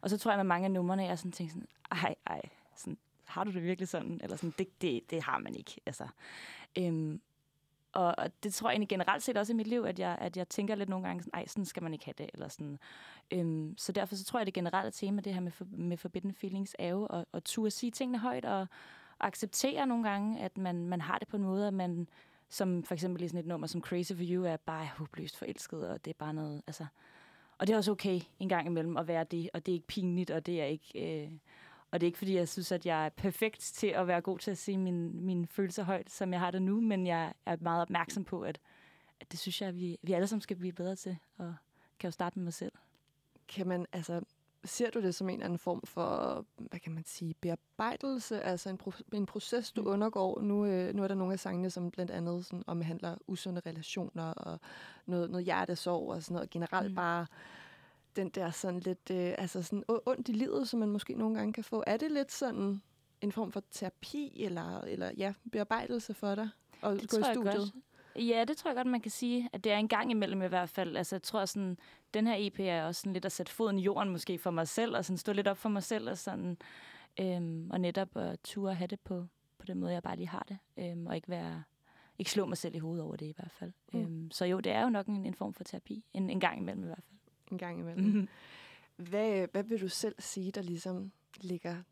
Og 0.01 0.11
så 0.11 0.19
tror 0.19 0.31
jeg, 0.31 0.39
med 0.39 0.45
mange 0.45 0.65
af 0.65 0.71
numrene, 0.71 1.05
jeg 1.05 1.19
sådan 1.19 1.33
tænker 1.33 1.53
sådan, 1.53 1.69
ej, 1.91 2.15
ej, 2.27 2.43
sådan, 2.77 2.99
har 3.25 3.45
du 3.45 3.53
det 3.53 3.63
virkelig 3.63 3.89
sådan? 3.89 4.21
Eller 4.23 4.37
sådan, 4.37 4.55
det, 4.59 4.83
det, 4.83 5.11
det 5.11 5.23
har 5.23 5.39
man 5.39 5.55
ikke. 5.55 5.81
Altså, 5.87 6.09
øhm, 6.79 7.21
og, 7.99 8.15
og 8.19 8.31
det 8.43 8.55
tror 8.55 8.69
jeg 8.69 8.75
egentlig 8.75 8.89
generelt 8.89 9.23
set 9.23 9.37
også 9.37 9.53
i 9.53 9.57
mit 9.57 9.67
liv, 9.67 9.85
at 9.85 9.99
jeg, 9.99 10.19
at 10.21 10.37
jeg 10.37 10.49
tænker 10.49 10.75
lidt 10.75 10.89
nogle 10.89 11.07
gange, 11.07 11.23
sådan, 11.23 11.41
ej, 11.41 11.47
sådan 11.47 11.65
skal 11.65 11.83
man 11.83 11.93
ikke 11.93 12.05
have 12.05 12.15
det. 12.19 12.31
Eller 12.35 12.49
sådan. 12.49 12.79
Øhm, 13.31 13.75
så 13.79 13.93
derfor 13.93 14.15
så 14.15 14.25
tror 14.25 14.39
jeg, 14.39 14.43
at 14.43 14.47
det 14.47 14.55
generelle 14.55 14.91
tema, 14.91 15.21
det 15.21 15.35
her 15.35 15.41
med, 15.41 15.53
for, 15.53 15.67
med 15.71 15.97
forbidden 15.97 16.35
feelings, 16.35 16.77
er 16.79 16.89
jo 16.89 17.07
at, 17.07 17.25
at 17.35 17.45
turde 17.45 17.71
sige 17.71 17.91
tingene 17.91 18.19
højt, 18.19 18.45
og, 18.45 18.61
og 19.19 19.27
acceptere 19.27 19.87
nogle 19.87 20.09
gange, 20.09 20.41
at 20.41 20.59
man, 20.59 20.87
man 20.87 21.01
har 21.01 21.19
det 21.19 21.29
på 21.29 21.37
en 21.37 21.43
måde, 21.43 21.67
at 21.67 21.75
man, 21.75 22.09
som 22.49 22.83
for 22.83 22.95
eksempel 22.95 23.23
i 23.23 23.29
sådan 23.29 23.41
et 23.41 23.47
nummer 23.47 23.67
som 23.67 23.83
Crazy 23.83 24.13
for 24.13 24.25
You, 24.25 24.45
er 24.45 24.57
bare 24.57 24.87
håbløst 24.97 25.37
forelsket, 25.37 25.89
og 25.89 26.05
det 26.05 26.11
er 26.11 26.19
bare 26.19 26.35
noget, 26.35 26.63
altså... 26.67 26.87
Og 27.59 27.67
det 27.67 27.73
er 27.73 27.77
også 27.77 27.91
okay 27.91 28.21
en 28.39 28.49
gang 28.49 28.67
imellem 28.67 28.97
at 28.97 29.09
være 29.09 29.25
det, 29.25 29.51
og 29.55 29.67
det 29.67 29.73
er 29.73 29.75
ikke 29.75 29.87
pinligt, 29.87 30.31
og 30.31 30.47
det 30.47 30.61
er 30.61 30.65
ikke... 30.65 31.23
Øh, 31.25 31.31
og 31.91 32.01
det 32.01 32.07
er 32.07 32.09
ikke, 32.09 32.19
fordi 32.19 32.35
jeg 32.35 32.49
synes, 32.49 32.73
at 32.73 32.87
jeg 32.87 33.05
er 33.05 33.09
perfekt 33.09 33.61
til 33.61 33.87
at 33.87 34.07
være 34.07 34.21
god 34.21 34.39
til 34.39 34.51
at 34.51 34.59
se 34.59 34.77
mine, 34.77 35.11
mine 35.11 35.47
følelser 35.47 35.83
højt, 35.83 36.11
som 36.11 36.33
jeg 36.33 36.41
har 36.41 36.51
det 36.51 36.63
nu, 36.63 36.81
men 36.81 37.07
jeg 37.07 37.35
er 37.47 37.57
meget 37.61 37.83
opmærksom 37.83 38.25
på, 38.25 38.43
at, 38.43 38.59
at 39.21 39.33
det 39.33 39.39
synes 39.39 39.61
jeg, 39.61 39.69
at 39.69 39.77
vi, 39.77 39.99
vi 40.03 40.13
alle 40.13 40.27
sammen 40.27 40.43
skal 40.43 40.57
blive 40.57 40.73
bedre 40.73 40.97
til, 40.97 41.17
og 41.39 41.55
kan 41.99 42.09
jo 42.09 42.13
starte 42.13 42.39
med 42.39 42.45
mig 42.45 42.55
selv. 42.55 42.73
Kan 43.49 43.67
man, 43.67 43.87
altså, 43.93 44.21
ser 44.65 44.91
du 44.91 45.03
det 45.03 45.15
som 45.15 45.29
en 45.29 45.35
eller 45.35 45.45
anden 45.45 45.59
form 45.59 45.83
for, 45.85 46.45
hvad 46.57 46.81
kan 46.81 46.93
man 46.93 47.05
sige, 47.07 47.35
bearbejdelse, 47.41 48.43
altså 48.43 48.71
en, 48.71 48.79
pro- 48.83 49.09
en 49.13 49.27
proces, 49.27 49.73
du 49.73 49.83
mm. 49.83 49.89
undergår? 49.89 50.41
Nu, 50.41 50.67
øh, 50.67 50.95
nu 50.95 51.03
er 51.03 51.09
der 51.09 51.15
nogle 51.15 51.33
af 51.33 51.41
sangene, 51.41 51.71
som 51.71 51.91
blandt 51.91 52.11
andet 52.11 52.47
sådan, 52.47 52.65
omhandler 52.67 53.17
usunde 53.27 53.63
relationer 53.67 54.33
og 54.33 54.61
noget, 55.07 55.31
noget 55.31 55.45
hjertesorg 55.45 56.09
og 56.11 56.23
sådan 56.23 56.35
noget, 56.35 56.51
generelt 56.51 56.91
mm. 56.91 56.97
bare 56.97 57.27
den 58.19 58.29
der 58.29 58.51
sådan 58.51 58.81
lidt, 58.81 59.11
øh, 59.11 59.35
altså 59.39 59.63
sådan 59.63 59.85
ondt 59.89 60.29
i 60.29 60.33
livet, 60.33 60.69
som 60.69 60.81
man 60.81 60.89
måske 60.89 61.15
nogle 61.15 61.37
gange 61.37 61.53
kan 61.53 61.65
få. 61.65 61.85
Er 61.87 61.97
det 61.97 62.13
lidt 62.13 62.33
sådan 62.33 62.83
en 63.21 63.33
form 63.33 63.53
for 63.53 63.63
terapi, 63.71 64.43
eller, 64.45 64.81
eller 64.81 65.11
ja, 65.17 65.35
bearbejdelse 65.53 66.15
for 66.15 66.35
dig 66.35 66.49
at 66.83 67.01
det 67.01 67.11
gå 67.11 67.19
i 67.19 67.23
studiet? 67.35 67.73
Ja, 68.17 68.45
det 68.49 68.57
tror 68.57 68.71
jeg 68.71 68.77
godt, 68.77 68.87
man 68.87 69.01
kan 69.01 69.11
sige, 69.11 69.49
at 69.53 69.65
det 69.65 69.73
er 69.73 69.77
en 69.77 69.89
gang 69.89 70.11
imellem 70.11 70.43
i 70.43 70.47
hvert 70.47 70.69
fald. 70.69 70.97
Altså, 70.97 71.17
jeg 71.17 71.23
tror 71.23 71.45
sådan, 71.45 71.79
den 72.15 72.27
her 72.27 72.35
EP 72.39 72.61
er 72.61 72.85
også 72.85 73.01
sådan 73.01 73.13
lidt 73.13 73.25
at 73.25 73.33
sætte 73.33 73.53
foden 73.53 73.79
i 73.79 73.83
jorden 73.83 74.13
måske 74.13 74.39
for 74.39 74.51
mig 74.51 74.69
selv, 74.69 74.97
og 74.97 75.05
sådan 75.05 75.19
stå 75.19 75.33
lidt 75.33 75.49
op 75.49 75.57
for 75.57 75.69
mig 75.69 75.83
selv, 75.83 76.11
og 76.11 76.19
sådan, 76.19 76.57
øhm, 77.21 77.71
og 77.71 77.81
netop 77.81 78.17
at 78.17 78.41
ture 78.41 78.75
have 78.75 78.89
det 78.89 79.01
på, 79.01 79.27
på 79.59 79.67
den 79.67 79.79
måde, 79.79 79.93
jeg 79.93 80.03
bare 80.03 80.17
lige 80.17 80.29
har 80.29 80.47
det, 80.49 80.59
øhm, 80.77 81.07
og 81.07 81.17
ikke 81.17 81.29
være 81.29 81.63
ikke 82.19 82.31
slå 82.31 82.47
mig 82.47 82.57
selv 82.57 82.75
i 82.75 82.79
hovedet 82.79 83.05
over 83.05 83.17
det 83.17 83.27
i 83.27 83.35
hvert 83.37 83.51
fald. 83.51 83.73
Mm. 83.93 84.01
Øhm, 84.01 84.31
så 84.31 84.45
jo, 84.45 84.61
det 84.61 84.73
er 84.73 84.83
jo 84.83 84.89
nok 84.89 85.07
en, 85.07 85.27
en 85.27 85.35
form 85.35 85.55
for 85.55 85.65
terapi, 85.65 86.05
en, 86.13 86.31
en 86.31 86.41
gang 86.41 86.59
imellem 86.59 86.83
i 86.83 86.87
hvert 86.87 87.03
fald 87.03 87.18
en 87.53 87.59
gang 87.59 87.81
imellem. 87.81 88.05
Mm-hmm. 88.05 88.29
Hvad, 88.97 89.49
hvad 89.53 89.63
vil 89.63 89.81
du 89.81 89.89
selv 89.89 90.15
sige, 90.19 90.51
der 90.51 90.63
ligesom 90.63 91.13
ligger 91.41 91.83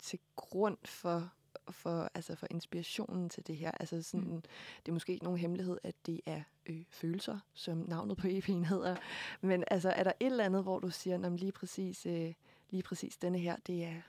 til 0.00 0.18
grund 0.36 0.78
for, 0.84 1.32
for, 1.70 2.10
altså 2.14 2.34
for 2.34 2.46
inspirationen 2.50 3.28
til 3.28 3.46
det 3.46 3.56
her? 3.56 3.70
Altså 3.70 4.02
sådan, 4.02 4.26
mm. 4.26 4.42
Det 4.86 4.88
er 4.88 4.92
måske 4.92 5.12
ikke 5.12 5.24
nogen 5.24 5.38
hemmelighed, 5.38 5.78
at 5.82 5.94
det 6.06 6.20
er 6.26 6.42
øh, 6.66 6.82
følelser, 6.90 7.38
som 7.54 7.78
navnet 7.78 8.16
på 8.16 8.26
EP'en 8.26 8.64
hedder. 8.64 8.96
Men 9.40 9.64
altså, 9.70 9.90
er 9.90 10.04
der 10.04 10.12
et 10.20 10.26
eller 10.26 10.44
andet, 10.44 10.62
hvor 10.62 10.78
du 10.78 10.90
siger, 10.90 11.26
at 11.26 11.40
lige 11.40 11.52
præcis, 11.52 12.06
øh, 12.06 12.34
lige 12.70 12.82
præcis 12.82 13.16
denne 13.16 13.38
her, 13.38 13.56
det 13.66 13.84
er, 13.84 14.00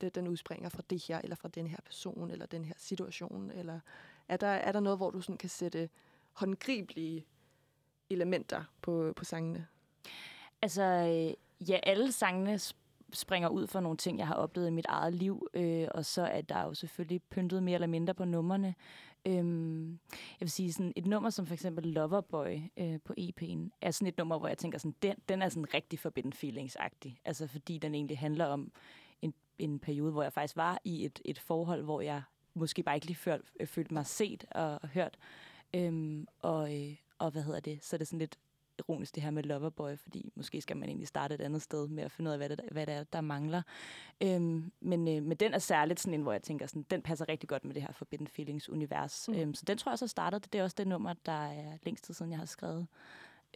det, 0.00 0.14
den 0.14 0.28
udspringer 0.28 0.68
fra 0.68 0.82
det 0.90 1.04
her, 1.04 1.20
eller 1.24 1.36
fra 1.36 1.48
den 1.48 1.66
her 1.66 1.78
person, 1.84 2.30
eller 2.30 2.46
den 2.46 2.64
her 2.64 2.74
situation? 2.76 3.50
Eller 3.50 3.80
er 4.28 4.36
der, 4.36 4.46
er 4.46 4.72
der 4.72 4.80
noget, 4.80 4.98
hvor 4.98 5.10
du 5.10 5.20
sådan 5.20 5.36
kan 5.36 5.48
sætte 5.48 5.88
håndgribelige 6.32 7.26
elementer 8.10 8.64
på, 8.82 9.12
på 9.16 9.24
sangene? 9.24 9.66
Altså, 10.64 10.82
øh, 10.82 11.68
ja, 11.68 11.78
alle 11.82 12.12
sangene 12.12 12.58
springer 13.12 13.48
ud 13.48 13.66
fra 13.66 13.80
nogle 13.80 13.96
ting, 13.96 14.18
jeg 14.18 14.26
har 14.26 14.34
oplevet 14.34 14.68
i 14.68 14.70
mit 14.70 14.86
eget 14.88 15.14
liv, 15.14 15.46
øh, 15.54 15.88
og 15.90 16.04
så 16.04 16.22
er 16.22 16.40
der 16.40 16.62
jo 16.62 16.74
selvfølgelig 16.74 17.22
pyntet 17.22 17.62
mere 17.62 17.74
eller 17.74 17.86
mindre 17.86 18.14
på 18.14 18.24
numrene. 18.24 18.74
Øhm, 19.26 19.90
jeg 20.12 20.40
vil 20.40 20.50
sige, 20.50 20.72
sådan 20.72 20.92
et 20.96 21.06
nummer 21.06 21.30
som 21.30 21.46
for 21.46 21.54
eksempel 21.54 21.86
Loverboy 21.86 22.60
øh, 22.76 22.98
på 23.04 23.14
EP'en, 23.20 23.78
er 23.80 23.90
sådan 23.90 24.08
et 24.08 24.18
nummer, 24.18 24.38
hvor 24.38 24.48
jeg 24.48 24.58
tænker, 24.58 24.78
sådan, 24.78 24.94
den, 25.02 25.14
den 25.28 25.42
er 25.42 25.48
sådan 25.48 25.74
rigtig 25.74 25.98
forbindende 25.98 26.36
feelingsagtig, 26.36 27.20
Altså 27.24 27.46
fordi 27.46 27.78
den 27.78 27.94
egentlig 27.94 28.18
handler 28.18 28.44
om 28.46 28.72
en, 29.22 29.34
en 29.58 29.78
periode, 29.78 30.12
hvor 30.12 30.22
jeg 30.22 30.32
faktisk 30.32 30.56
var 30.56 30.78
i 30.84 31.04
et, 31.04 31.20
et 31.24 31.38
forhold, 31.38 31.82
hvor 31.82 32.00
jeg 32.00 32.22
måske 32.54 32.82
bare 32.82 32.94
ikke 32.94 33.06
lige 33.06 33.16
følt, 33.16 33.52
følte 33.66 33.94
mig 33.94 34.06
set 34.06 34.44
og, 34.50 34.78
og 34.82 34.88
hørt. 34.88 35.18
Øhm, 35.74 36.26
og, 36.38 36.76
øh, 36.76 36.96
og 37.18 37.30
hvad 37.30 37.42
hedder 37.42 37.60
det? 37.60 37.84
Så 37.84 37.96
er 37.96 37.98
det 37.98 38.06
sådan 38.08 38.18
lidt 38.18 38.38
ironisk 38.78 39.14
det 39.14 39.22
her 39.22 39.30
med 39.30 39.42
Loverboy, 39.42 39.96
fordi 39.96 40.32
måske 40.34 40.60
skal 40.60 40.76
man 40.76 40.88
egentlig 40.88 41.08
starte 41.08 41.34
et 41.34 41.40
andet 41.40 41.62
sted 41.62 41.88
med 41.88 42.04
at 42.04 42.12
finde 42.12 42.28
ud 42.28 42.32
af, 42.32 42.38
hvad 42.38 42.48
det, 42.48 42.60
hvad 42.72 42.86
det 42.86 42.94
er, 42.94 43.04
der 43.04 43.20
mangler. 43.20 43.62
Øhm, 44.20 44.72
men, 44.80 45.08
øh, 45.08 45.22
men 45.22 45.36
den 45.36 45.54
er 45.54 45.58
særligt 45.58 46.00
sådan 46.00 46.14
en, 46.14 46.22
hvor 46.22 46.32
jeg 46.32 46.42
tænker, 46.42 46.66
sådan, 46.66 46.86
den 46.90 47.02
passer 47.02 47.28
rigtig 47.28 47.48
godt 47.48 47.64
med 47.64 47.74
det 47.74 47.82
her 47.82 47.92
Forbidden 47.92 48.26
Feelings-univers. 48.26 49.28
Mm. 49.28 49.34
Øhm, 49.34 49.54
så 49.54 49.64
den 49.64 49.78
tror 49.78 49.92
jeg 49.92 49.98
så 49.98 50.06
startede. 50.06 50.40
Det 50.52 50.58
er 50.58 50.62
også 50.62 50.74
det 50.78 50.86
nummer, 50.86 51.14
der 51.26 51.46
er 51.46 51.78
længst 51.82 52.04
tid 52.04 52.14
siden, 52.14 52.30
jeg 52.32 52.38
har 52.38 52.46
skrevet 52.46 52.86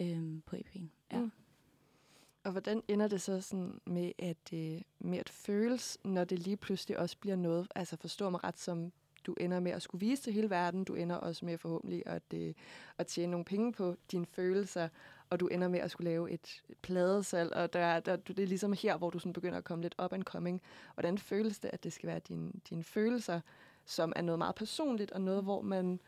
øhm, 0.00 0.42
på 0.46 0.56
EP'en. 0.56 0.86
Ja. 1.12 1.18
Mm. 1.18 1.32
Og 2.44 2.52
hvordan 2.52 2.82
ender 2.88 3.08
det 3.08 3.20
så 3.20 3.40
sådan 3.40 3.80
med 3.86 4.12
at, 4.18 4.52
øh, 4.52 4.80
med 4.98 5.18
at 5.18 5.28
føles, 5.28 5.98
når 6.04 6.24
det 6.24 6.38
lige 6.38 6.56
pludselig 6.56 6.98
også 6.98 7.18
bliver 7.18 7.36
noget, 7.36 7.68
altså 7.74 7.96
forstår 7.96 8.30
mig 8.30 8.44
ret, 8.44 8.58
som 8.58 8.92
du 9.26 9.34
ender 9.40 9.60
med 9.60 9.72
at 9.72 9.82
skulle 9.82 10.06
vise 10.06 10.22
til 10.22 10.32
hele 10.32 10.50
verden. 10.50 10.84
Du 10.84 10.94
ender 10.94 11.16
også 11.16 11.44
med 11.44 11.58
forhåbentlig 11.58 12.02
at, 12.06 12.22
øh, 12.34 12.54
at 12.98 13.06
tjene 13.06 13.30
nogle 13.30 13.44
penge 13.44 13.72
på 13.72 13.96
dine 14.12 14.26
følelser, 14.26 14.88
og 15.30 15.40
du 15.40 15.46
ender 15.46 15.68
med 15.68 15.80
at 15.80 15.90
skulle 15.90 16.10
lave 16.10 16.30
et 16.30 16.62
pladesalg, 16.82 17.52
og 17.52 17.72
der, 17.72 18.00
der, 18.00 18.16
det 18.16 18.38
er 18.38 18.46
ligesom 18.46 18.72
her, 18.72 18.96
hvor 18.96 19.10
du 19.10 19.18
sådan 19.18 19.32
begynder 19.32 19.58
at 19.58 19.64
komme 19.64 19.82
lidt 19.82 19.94
up 20.04 20.12
and 20.12 20.22
coming. 20.22 20.62
Hvordan 20.94 21.18
føles 21.18 21.58
det, 21.58 21.70
at 21.72 21.84
det 21.84 21.92
skal 21.92 22.06
være 22.06 22.18
dine, 22.18 22.52
dine 22.70 22.84
følelser, 22.84 23.40
som 23.84 24.12
er 24.16 24.22
noget 24.22 24.38
meget 24.38 24.54
personligt, 24.54 25.10
og 25.10 25.20
noget, 25.20 25.42
hvor 25.42 25.60
man 25.60 26.00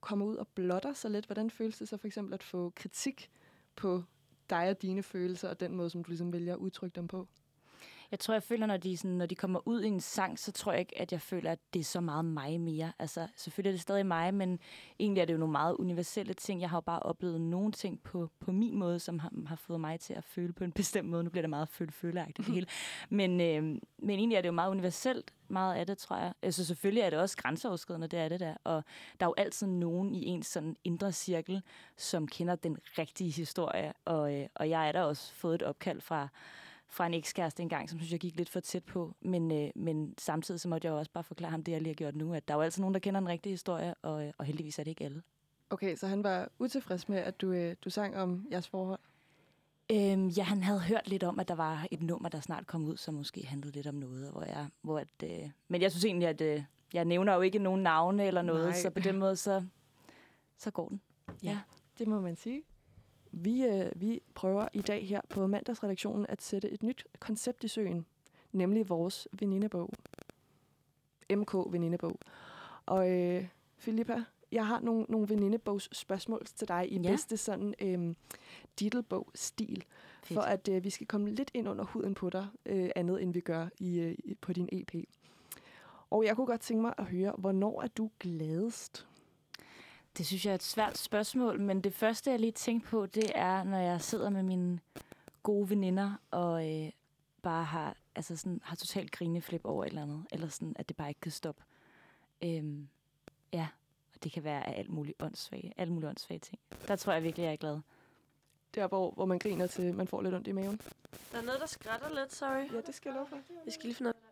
kommer 0.00 0.26
ud 0.26 0.36
og 0.36 0.48
blotter 0.48 0.92
sig 0.92 1.10
lidt? 1.10 1.26
Hvordan 1.26 1.50
føles 1.50 1.78
det 1.78 1.88
så 1.88 1.96
for 1.96 2.06
eksempel 2.06 2.34
at 2.34 2.42
få 2.42 2.72
kritik 2.76 3.30
på 3.76 4.02
dig 4.50 4.70
og 4.70 4.82
dine 4.82 5.02
følelser, 5.02 5.48
og 5.48 5.60
den 5.60 5.76
måde, 5.76 5.90
som 5.90 6.04
du 6.04 6.10
ligesom 6.10 6.32
vælger 6.32 6.52
at 6.52 6.58
udtrykke 6.58 6.94
dem 6.94 7.08
på? 7.08 7.28
Jeg 8.10 8.18
tror, 8.18 8.34
jeg 8.34 8.42
føler, 8.42 8.66
når 8.66 8.76
de, 8.76 8.96
sådan, 8.96 9.16
når 9.16 9.26
de 9.26 9.34
kommer 9.34 9.68
ud 9.68 9.82
i 9.82 9.86
en 9.86 10.00
sang, 10.00 10.38
så 10.38 10.52
tror 10.52 10.72
jeg 10.72 10.80
ikke, 10.80 11.00
at 11.00 11.12
jeg 11.12 11.20
føler, 11.20 11.52
at 11.52 11.58
det 11.74 11.80
er 11.80 11.84
så 11.84 12.00
meget 12.00 12.24
mig 12.24 12.60
mere. 12.60 12.92
Altså, 12.98 13.26
selvfølgelig 13.36 13.70
er 13.70 13.72
det 13.72 13.80
stadig 13.80 14.06
mig, 14.06 14.34
men 14.34 14.58
egentlig 14.98 15.20
er 15.20 15.24
det 15.24 15.32
jo 15.32 15.38
nogle 15.38 15.52
meget 15.52 15.74
universelle 15.74 16.34
ting. 16.34 16.60
Jeg 16.60 16.70
har 16.70 16.76
jo 16.76 16.80
bare 16.80 17.00
oplevet 17.00 17.40
nogle 17.40 17.72
ting 17.72 18.02
på, 18.02 18.30
på 18.40 18.52
min 18.52 18.78
måde, 18.78 18.98
som 18.98 19.18
har, 19.18 19.32
har 19.46 19.56
fået 19.56 19.80
mig 19.80 20.00
til 20.00 20.14
at 20.14 20.24
føle 20.24 20.52
på 20.52 20.64
en 20.64 20.72
bestemt 20.72 21.08
måde. 21.08 21.24
Nu 21.24 21.30
bliver 21.30 21.42
det 21.42 21.50
meget 21.50 21.68
føle-føleagtigt 21.68 22.46
det 22.46 22.54
hele. 22.54 22.66
Men, 23.10 23.40
øh, 23.40 23.62
men 23.98 24.10
egentlig 24.18 24.36
er 24.36 24.40
det 24.40 24.48
jo 24.48 24.52
meget 24.52 24.70
universelt, 24.70 25.32
meget 25.48 25.74
af 25.74 25.86
det, 25.86 25.98
tror 25.98 26.16
jeg. 26.16 26.32
Altså 26.42 26.64
selvfølgelig 26.64 27.00
er 27.00 27.10
det 27.10 27.18
også 27.18 27.36
grænseoverskridende, 27.36 28.06
det 28.06 28.18
er 28.18 28.28
det 28.28 28.40
der. 28.40 28.54
Og 28.64 28.84
der 29.20 29.26
er 29.26 29.30
jo 29.30 29.34
altid 29.36 29.66
nogen 29.66 30.14
i 30.14 30.26
en 30.26 30.42
sådan 30.42 30.76
indre 30.84 31.12
cirkel, 31.12 31.62
som 31.96 32.28
kender 32.28 32.56
den 32.56 32.76
rigtige 32.98 33.30
historie. 33.30 33.92
Og, 34.04 34.34
øh, 34.34 34.46
og 34.54 34.70
jeg 34.70 34.88
er 34.88 34.92
der 34.92 35.02
også 35.02 35.34
fået 35.34 35.54
et 35.54 35.62
opkald 35.62 36.00
fra 36.00 36.28
fra 36.88 37.06
en 37.06 37.14
ekskæreste 37.14 37.62
engang, 37.62 37.90
som 37.90 37.98
synes, 37.98 38.12
jeg 38.12 38.20
gik 38.20 38.36
lidt 38.36 38.48
for 38.48 38.60
tæt 38.60 38.84
på. 38.84 39.14
Men, 39.20 39.50
øh, 39.52 39.70
men 39.74 40.14
samtidig 40.18 40.60
så 40.60 40.68
måtte 40.68 40.86
jeg 40.86 40.94
også 40.94 41.10
bare 41.12 41.24
forklare 41.24 41.50
ham 41.50 41.62
det, 41.62 41.72
jeg 41.72 41.80
lige 41.80 41.90
har 41.90 41.94
gjort 41.94 42.16
nu, 42.16 42.34
at 42.34 42.48
der 42.48 42.54
er 42.54 42.58
jo 42.58 42.62
altid 42.62 42.80
nogen, 42.80 42.94
der 42.94 43.00
kender 43.00 43.20
den 43.20 43.28
rigtige 43.28 43.52
historie, 43.52 43.94
og, 44.02 44.32
og 44.38 44.44
heldigvis 44.44 44.78
er 44.78 44.84
det 44.84 44.90
ikke 44.90 45.04
alle. 45.04 45.22
Okay, 45.70 45.96
så 45.96 46.06
han 46.06 46.24
var 46.24 46.48
utilfreds 46.58 47.08
med, 47.08 47.18
at 47.18 47.40
du, 47.40 47.52
øh, 47.52 47.76
du 47.84 47.90
sang 47.90 48.16
om 48.16 48.46
jeres 48.50 48.68
forhold? 48.68 49.00
Øhm, 49.92 50.28
ja, 50.28 50.42
han 50.42 50.62
havde 50.62 50.80
hørt 50.80 51.08
lidt 51.08 51.22
om, 51.22 51.40
at 51.40 51.48
der 51.48 51.54
var 51.54 51.86
et 51.90 52.02
nummer, 52.02 52.28
der 52.28 52.40
snart 52.40 52.66
kom 52.66 52.84
ud, 52.84 52.96
som 52.96 53.14
måske 53.14 53.46
handlede 53.46 53.74
lidt 53.74 53.86
om 53.86 53.94
noget. 53.94 54.30
Hvor 54.30 54.42
jeg, 54.42 54.66
hvor 54.82 54.98
at, 54.98 55.08
øh, 55.24 55.50
men 55.68 55.82
jeg 55.82 55.90
synes 55.90 56.04
egentlig, 56.04 56.28
at 56.28 56.40
øh, 56.40 56.62
jeg 56.92 57.04
nævner 57.04 57.34
jo 57.34 57.40
ikke 57.40 57.58
nogen 57.58 57.82
navne 57.82 58.26
eller 58.26 58.42
noget, 58.42 58.68
Nej. 58.68 58.76
så 58.76 58.90
på 58.90 59.00
den 59.00 59.18
måde, 59.18 59.36
så, 59.36 59.64
så 60.58 60.70
går 60.70 60.88
den. 60.88 61.00
Ja, 61.42 61.50
ja, 61.50 61.58
det 61.98 62.08
må 62.08 62.20
man 62.20 62.36
sige. 62.36 62.62
Vi, 63.40 63.64
øh, 63.64 63.90
vi 63.94 64.20
prøver 64.34 64.68
i 64.72 64.80
dag 64.80 65.08
her 65.08 65.20
på 65.28 65.46
mandagsredaktionen 65.46 66.26
at 66.28 66.42
sætte 66.42 66.70
et 66.70 66.82
nyt 66.82 67.06
koncept 67.20 67.64
i 67.64 67.68
søen, 67.68 68.06
nemlig 68.52 68.88
vores 68.88 69.28
venindebog. 69.32 69.92
MK 71.30 71.54
venindebog. 71.70 72.18
Og 72.86 73.10
øh, 73.10 73.48
Filippa, 73.76 74.24
jeg 74.52 74.66
har 74.66 74.80
nogle, 74.80 75.06
nogle 75.08 75.28
venindebogs 75.28 75.98
spørgsmål 75.98 76.46
til 76.46 76.68
dig 76.68 76.92
i 76.92 77.00
ja. 77.00 77.10
bedste 77.10 77.36
sådan 77.36 77.74
øh, 77.80 78.14
Diddlebog-stil, 78.80 79.84
for 80.22 80.40
at 80.40 80.68
øh, 80.68 80.84
vi 80.84 80.90
skal 80.90 81.06
komme 81.06 81.30
lidt 81.30 81.50
ind 81.54 81.68
under 81.68 81.84
huden 81.84 82.14
på 82.14 82.30
dig, 82.30 82.46
øh, 82.66 82.90
andet 82.96 83.22
end 83.22 83.32
vi 83.32 83.40
gør 83.40 83.68
i, 83.78 84.00
øh, 84.00 84.16
på 84.40 84.52
din 84.52 84.68
EP. 84.72 84.94
Og 86.10 86.24
jeg 86.24 86.36
kunne 86.36 86.46
godt 86.46 86.60
tænke 86.60 86.82
mig 86.82 86.94
at 86.98 87.04
høre, 87.04 87.32
hvornår 87.38 87.82
er 87.82 87.88
du 87.88 88.10
gladest? 88.20 89.07
Det 90.18 90.26
synes 90.26 90.44
jeg 90.46 90.50
er 90.50 90.54
et 90.54 90.62
svært 90.62 90.98
spørgsmål, 90.98 91.60
men 91.60 91.80
det 91.80 91.94
første, 91.94 92.30
jeg 92.30 92.40
lige 92.40 92.52
tænker 92.52 92.88
på, 92.88 93.06
det 93.06 93.32
er, 93.34 93.62
når 93.62 93.78
jeg 93.78 94.00
sidder 94.00 94.30
med 94.30 94.42
mine 94.42 94.80
gode 95.42 95.70
veninder 95.70 96.12
og 96.30 96.70
øh, 96.70 96.90
bare 97.42 97.64
har, 97.64 97.96
altså 98.14 98.36
sådan, 98.36 98.60
har 98.64 98.76
totalt 98.76 99.12
grineflip 99.12 99.64
over 99.64 99.84
et 99.84 99.88
eller 99.88 100.02
andet, 100.02 100.26
eller 100.30 100.48
sådan, 100.48 100.76
at 100.78 100.88
det 100.88 100.96
bare 100.96 101.08
ikke 101.08 101.20
kan 101.20 101.32
stoppe. 101.32 101.62
Øhm, 102.42 102.88
ja, 103.52 103.68
og 104.14 104.22
det 104.24 104.32
kan 104.32 104.44
være 104.44 104.68
af 104.68 104.78
alt 104.78 104.90
muligt 104.90 105.22
åndssvage, 105.22 105.74
alle 105.76 105.92
mulige 105.92 106.08
åndssvage 106.08 106.38
ting. 106.38 106.60
Der 106.88 106.96
tror 106.96 107.12
jeg 107.12 107.22
virkelig, 107.22 107.44
jeg 107.44 107.52
er 107.52 107.56
glad. 107.56 107.80
Der, 108.74 108.86
hvor, 108.86 109.10
hvor 109.10 109.24
man 109.24 109.38
griner 109.38 109.66
til, 109.66 109.94
man 109.94 110.06
får 110.06 110.22
lidt 110.22 110.34
ondt 110.34 110.46
i 110.48 110.52
maven. 110.52 110.80
Der 111.32 111.38
er 111.38 111.42
noget, 111.42 111.60
der 111.60 111.66
skrætter 111.66 112.14
lidt, 112.20 112.34
sorry. 112.34 112.72
Ja, 112.72 112.80
det 112.86 112.94
skal 112.94 113.10
jeg 113.10 113.16
love 113.16 113.26
for. 113.26 113.36
Vi 113.64 113.70
skal 113.70 113.84
lige 113.84 113.94
finde 113.94 114.10
noget. 114.10 114.27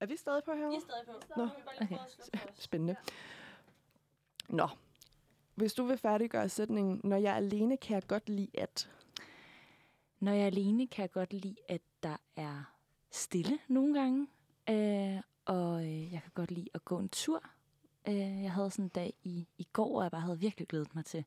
Er 0.00 0.06
vi 0.06 0.16
stadig 0.16 0.44
på 0.44 0.52
her? 0.52 0.68
Vi 0.68 0.74
er 0.74 0.80
stadig 0.80 1.06
på. 1.06 1.12
Nå, 1.36 1.48
okay. 1.80 1.96
Spændende. 2.54 2.96
Nå, 4.48 4.68
hvis 5.54 5.74
du 5.74 5.84
vil 5.84 5.98
færdiggøre 5.98 6.48
sætningen, 6.48 7.00
når 7.04 7.16
jeg 7.16 7.32
er 7.32 7.36
alene, 7.36 7.76
kan 7.76 7.94
jeg 7.94 8.06
godt 8.06 8.28
lide 8.28 8.60
at... 8.60 8.90
Når 10.20 10.32
jeg 10.32 10.42
er 10.42 10.46
alene, 10.46 10.86
kan 10.86 11.02
jeg 11.02 11.10
godt 11.10 11.32
lide, 11.32 11.56
at 11.68 11.80
der 12.02 12.16
er 12.36 12.74
stille 13.10 13.58
nogle 13.68 14.00
gange. 14.00 14.26
Øh, 14.70 15.22
og 15.44 15.84
øh, 15.84 16.12
jeg 16.12 16.22
kan 16.22 16.30
godt 16.34 16.50
lide 16.50 16.68
at 16.74 16.84
gå 16.84 16.98
en 16.98 17.08
tur. 17.08 17.42
Øh, 18.08 18.42
jeg 18.42 18.52
havde 18.52 18.70
sådan 18.70 18.84
en 18.84 18.88
dag 18.88 19.14
i, 19.22 19.48
i 19.58 19.66
går, 19.72 19.90
hvor 19.90 20.02
jeg 20.02 20.10
bare 20.10 20.20
havde 20.20 20.38
virkelig 20.38 20.68
glædet 20.68 20.94
mig 20.94 21.04
til 21.04 21.24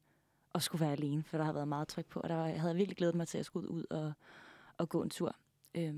at 0.55 0.63
skulle 0.63 0.81
være 0.81 0.91
alene, 0.91 1.23
for 1.23 1.37
der 1.37 1.45
har 1.45 1.53
været 1.53 1.67
meget 1.67 1.87
tryk 1.87 2.05
på, 2.05 2.19
og 2.19 2.29
der 2.29 2.35
var, 2.35 2.47
jeg 2.47 2.61
havde 2.61 2.75
virkelig 2.75 2.97
glædet 2.97 3.15
mig 3.15 3.27
til 3.27 3.37
at 3.37 3.45
skulle 3.45 3.69
ud 3.69 3.85
og, 3.89 4.13
og 4.77 4.89
gå 4.89 5.01
en 5.01 5.09
tur. 5.09 5.35
Øh, 5.75 5.95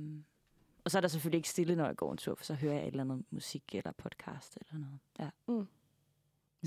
og 0.83 0.91
så 0.91 0.97
er 0.97 1.01
der 1.01 1.07
selvfølgelig 1.07 1.37
ikke 1.37 1.49
stille, 1.49 1.75
når 1.75 1.85
jeg 1.85 1.95
går 1.95 2.11
en 2.11 2.17
tur, 2.17 2.35
for 2.35 2.43
så 2.43 2.53
hører 2.53 2.73
jeg 2.73 2.81
et 2.81 2.87
eller 2.87 3.03
andet 3.03 3.25
musik 3.31 3.63
eller 3.75 3.91
podcast 3.91 4.57
eller 4.61 4.79
noget. 4.79 4.99
Ja. 5.19 5.29
Mm. 5.47 5.53
Mm. 5.55 5.67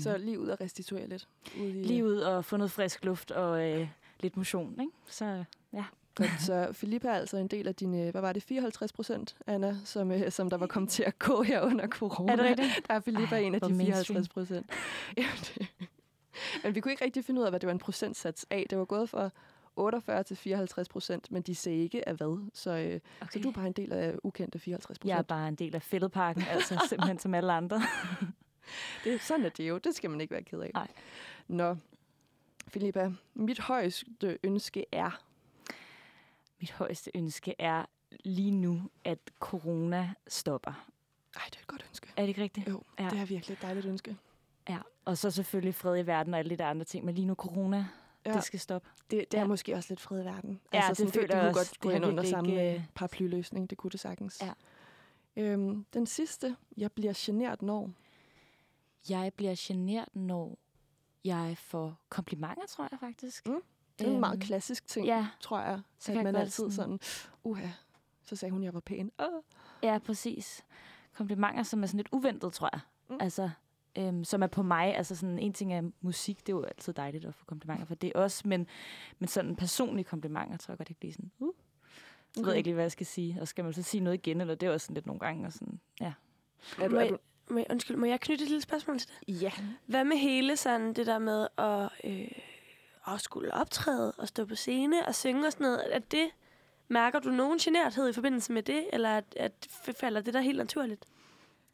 Så 0.03 0.17
lige 0.17 0.39
ud 0.39 0.47
og 0.47 0.61
restituere 0.61 1.07
lidt? 1.07 1.27
Ud 1.59 1.65
i, 1.65 1.71
lige 1.71 2.05
ud 2.05 2.17
og 2.17 2.45
få 2.45 2.57
noget 2.57 2.71
frisk 2.71 3.05
luft 3.05 3.31
og 3.31 3.69
øh, 3.69 3.89
lidt 4.19 4.37
motion, 4.37 4.81
ikke? 4.81 4.91
Så 5.05 5.43
ja. 5.73 5.85
Godt, 6.15 6.41
så 6.41 6.69
Filippa 6.73 7.07
er 7.07 7.13
altså 7.13 7.37
en 7.37 7.47
del 7.47 7.67
af 7.67 7.75
dine, 7.75 8.11
hvad 8.11 8.21
var 8.21 8.33
det, 8.33 8.43
54 8.43 8.93
procent, 8.93 9.37
Anna, 9.47 9.77
som, 9.85 10.11
øh, 10.11 10.31
som 10.31 10.49
der 10.49 10.57
var 10.57 10.67
kommet 10.67 10.91
til 10.91 11.03
at 11.03 11.19
gå 11.19 11.43
her 11.43 11.61
under 11.61 11.87
corona. 11.87 12.31
Er 12.31 12.35
det 12.35 12.45
rigtigt? 12.45 12.87
Der 12.87 12.93
er 12.93 12.99
Filippa 12.99 13.35
Ej, 13.35 13.41
en 13.41 13.55
af 13.55 13.61
de 13.61 13.75
54 13.77 14.29
procent. 14.29 14.71
Men 16.63 16.75
vi 16.75 16.79
kunne 16.79 16.91
ikke 16.91 17.05
rigtig 17.05 17.25
finde 17.25 17.41
ud 17.41 17.45
af, 17.45 17.51
hvad 17.51 17.59
det 17.59 17.67
var 17.67 17.73
en 17.73 17.79
procentsats 17.79 18.45
af. 18.49 18.65
Det 18.69 18.77
var 18.77 18.85
gået 18.85 19.09
for 19.09 19.31
48 19.77 20.23
til 20.23 20.37
54 20.37 20.89
procent, 20.89 21.31
men 21.31 21.41
de 21.41 21.55
ser 21.55 21.71
ikke 21.71 22.09
af 22.09 22.15
hvad. 22.15 22.49
Så, 22.53 22.71
øh, 22.71 22.99
okay. 23.21 23.31
så 23.31 23.39
du 23.39 23.49
er 23.49 23.53
bare 23.53 23.67
en 23.67 23.73
del 23.73 23.93
af 23.93 24.15
ukendte 24.23 24.59
54 24.59 24.99
procent. 24.99 25.09
Jeg 25.09 25.17
er 25.17 25.21
bare 25.21 25.47
en 25.47 25.55
del 25.55 25.75
af 25.75 25.81
fældeparken, 25.81 26.43
altså 26.53 26.85
simpelthen 26.89 27.19
som 27.19 27.33
alle 27.33 27.53
andre. 27.53 27.81
det, 29.03 29.21
sådan 29.21 29.45
er 29.45 29.49
det 29.49 29.69
jo. 29.69 29.77
Det 29.77 29.95
skal 29.95 30.09
man 30.09 30.21
ikke 30.21 30.31
være 30.31 30.43
ked 30.43 30.59
af. 30.59 30.71
Nej. 30.73 30.87
Nå, 31.47 31.75
Filippa, 32.67 33.11
mit 33.33 33.59
højeste 33.59 34.37
ønske 34.43 34.85
er? 34.91 35.21
Mit 36.59 36.71
højeste 36.71 37.11
ønske 37.15 37.55
er 37.59 37.85
lige 38.23 38.51
nu, 38.51 38.89
at 39.03 39.19
corona 39.39 40.13
stopper. 40.27 40.87
Ej, 41.35 41.41
det 41.45 41.55
er 41.55 41.61
et 41.61 41.67
godt 41.67 41.85
ønske. 41.89 42.07
Er 42.17 42.21
det 42.21 42.27
ikke 42.27 42.41
rigtigt? 42.41 42.67
Jo, 42.67 42.83
ja. 42.99 43.09
det 43.09 43.19
er 43.19 43.25
virkelig 43.25 43.53
et 43.53 43.61
dejligt 43.61 43.85
ønske. 43.85 44.17
Ja, 44.69 44.79
og 45.05 45.17
så 45.17 45.31
selvfølgelig 45.31 45.75
fred 45.75 46.03
i 46.03 46.07
verden 46.07 46.33
og 46.33 46.39
alle 46.39 46.55
de 46.55 46.63
andre 46.63 46.85
ting, 46.85 47.05
men 47.05 47.15
lige 47.15 47.27
nu 47.27 47.33
corona 47.33 47.87
ja. 48.29 48.35
det 48.35 48.43
skal 48.43 48.59
stoppe. 48.59 48.89
Det, 49.11 49.31
det 49.31 49.37
er 49.37 49.41
ja. 49.41 49.47
måske 49.47 49.75
også 49.75 49.91
lidt 49.91 49.99
fred 49.99 50.21
i 50.21 50.25
verden. 50.25 50.59
Ja, 50.73 50.87
altså, 50.87 51.03
det, 51.03 51.13
føler 51.13 51.27
det, 51.27 51.35
det 51.35 51.41
kunne 51.41 51.49
også. 51.49 51.71
godt 51.71 51.79
gå 51.79 51.89
hen 51.89 52.03
under 52.03 52.23
samme 52.23 52.49
ikke... 52.49 52.75
Øh, 52.75 52.83
paraplyløsning. 52.95 53.69
Det 53.69 53.77
kunne 53.77 53.91
det 53.91 53.99
sagtens. 53.99 54.41
Ja. 54.41 54.53
Øhm, 55.37 55.85
den 55.93 56.05
sidste. 56.05 56.55
Jeg 56.77 56.91
bliver 56.91 57.13
genert 57.15 57.61
når? 57.61 57.91
Jeg 59.09 59.33
bliver 59.33 59.55
genert, 59.57 60.09
når 60.13 60.57
jeg 61.23 61.57
får 61.57 61.95
komplimenter, 62.09 62.67
tror 62.67 62.87
jeg 62.91 62.99
faktisk. 62.99 63.47
Mm. 63.47 63.61
Det 63.99 64.07
er 64.07 64.11
en 64.11 64.19
meget 64.19 64.33
øhm, 64.33 64.41
klassisk 64.41 64.87
ting, 64.87 65.05
ja. 65.05 65.27
tror 65.41 65.59
jeg. 65.59 65.81
Så 65.99 66.11
at 66.11 66.23
man 66.23 66.35
altid 66.35 66.71
sådan, 66.71 66.99
uha, 67.43 67.67
så 68.23 68.35
sagde 68.35 68.51
hun, 68.51 68.63
jeg 68.63 68.73
var 68.73 68.79
pæn. 68.79 69.11
Oh. 69.17 69.41
Ja, 69.83 69.99
præcis. 70.05 70.65
Komplimenter, 71.13 71.63
som 71.63 71.83
er 71.83 71.87
sådan 71.87 71.97
lidt 71.97 72.09
uventet, 72.11 72.53
tror 72.53 72.69
jeg. 72.73 72.79
Mm. 73.09 73.17
Altså, 73.19 73.49
øhm, 73.97 74.23
som 74.23 74.43
er 74.43 74.47
på 74.47 74.63
mig. 74.63 74.97
Altså 74.97 75.15
sådan, 75.15 75.39
en 75.39 75.53
ting 75.53 75.73
er 75.73 75.81
musik, 76.01 76.39
det 76.39 76.53
er 76.53 76.57
jo 76.57 76.63
altid 76.63 76.93
dejligt 76.93 77.25
at 77.25 77.35
få 77.35 77.45
komplimenter 77.45 77.85
for 77.85 77.95
det 77.95 78.13
også, 78.13 78.47
men, 78.47 78.67
men 79.19 79.27
sådan 79.27 79.55
personlige 79.55 80.05
komplimenter, 80.05 80.57
tror 80.57 80.71
jeg 80.71 80.77
godt, 80.77 80.87
det 80.87 80.95
kan 80.95 80.99
blive 80.99 81.13
sådan, 81.13 81.31
uh, 81.39 81.53
så 82.33 82.41
ved 82.41 82.49
jeg 82.49 82.57
ikke 82.57 82.67
lige, 82.67 82.73
hvad 82.73 82.83
jeg 82.83 82.91
skal 82.91 83.05
sige. 83.05 83.37
Og 83.41 83.47
skal 83.47 83.63
man 83.63 83.73
så 83.73 83.83
sige 83.83 84.01
noget 84.01 84.17
igen, 84.17 84.41
eller 84.41 84.55
det 84.55 84.67
er 84.67 84.73
også 84.73 84.85
sådan 84.85 84.93
lidt 84.93 85.05
nogle 85.05 85.19
gange, 85.19 85.45
og 85.45 85.53
sådan, 85.53 85.79
ja. 86.01 86.13
Er 86.81 86.87
du, 86.87 86.95
må, 86.95 87.01
jeg, 87.01 87.17
må, 87.49 87.57
jeg, 87.57 87.65
undskyld, 87.69 87.97
må 87.97 88.05
jeg 88.05 88.19
knytte 88.19 88.43
et 88.43 88.49
lille 88.49 88.61
spørgsmål 88.61 88.99
til 88.99 89.09
det? 89.09 89.41
Ja. 89.41 89.51
Hvad 89.85 90.03
med 90.03 90.17
hele 90.17 90.57
sådan 90.57 90.93
det 90.93 91.07
der 91.07 91.19
med 91.19 91.47
at, 91.57 91.89
øh, 92.03 92.31
at 93.07 93.21
skulle 93.21 93.53
optræde 93.53 94.11
og 94.11 94.27
stå 94.27 94.45
på 94.45 94.55
scene 94.55 95.07
og 95.07 95.15
synge 95.15 95.47
og 95.47 95.51
sådan 95.51 95.65
noget? 95.65 95.95
Er 95.95 95.99
det, 95.99 96.29
mærker 96.87 97.19
du 97.19 97.29
nogen 97.29 97.57
generthed 97.57 98.09
i 98.09 98.13
forbindelse 98.13 98.53
med 98.53 98.63
det, 98.63 98.85
eller 98.93 99.09
at, 99.09 99.25
at 99.35 99.67
falder 99.99 100.21
det 100.21 100.33
der 100.33 100.41
helt 100.41 100.57
naturligt? 100.57 101.05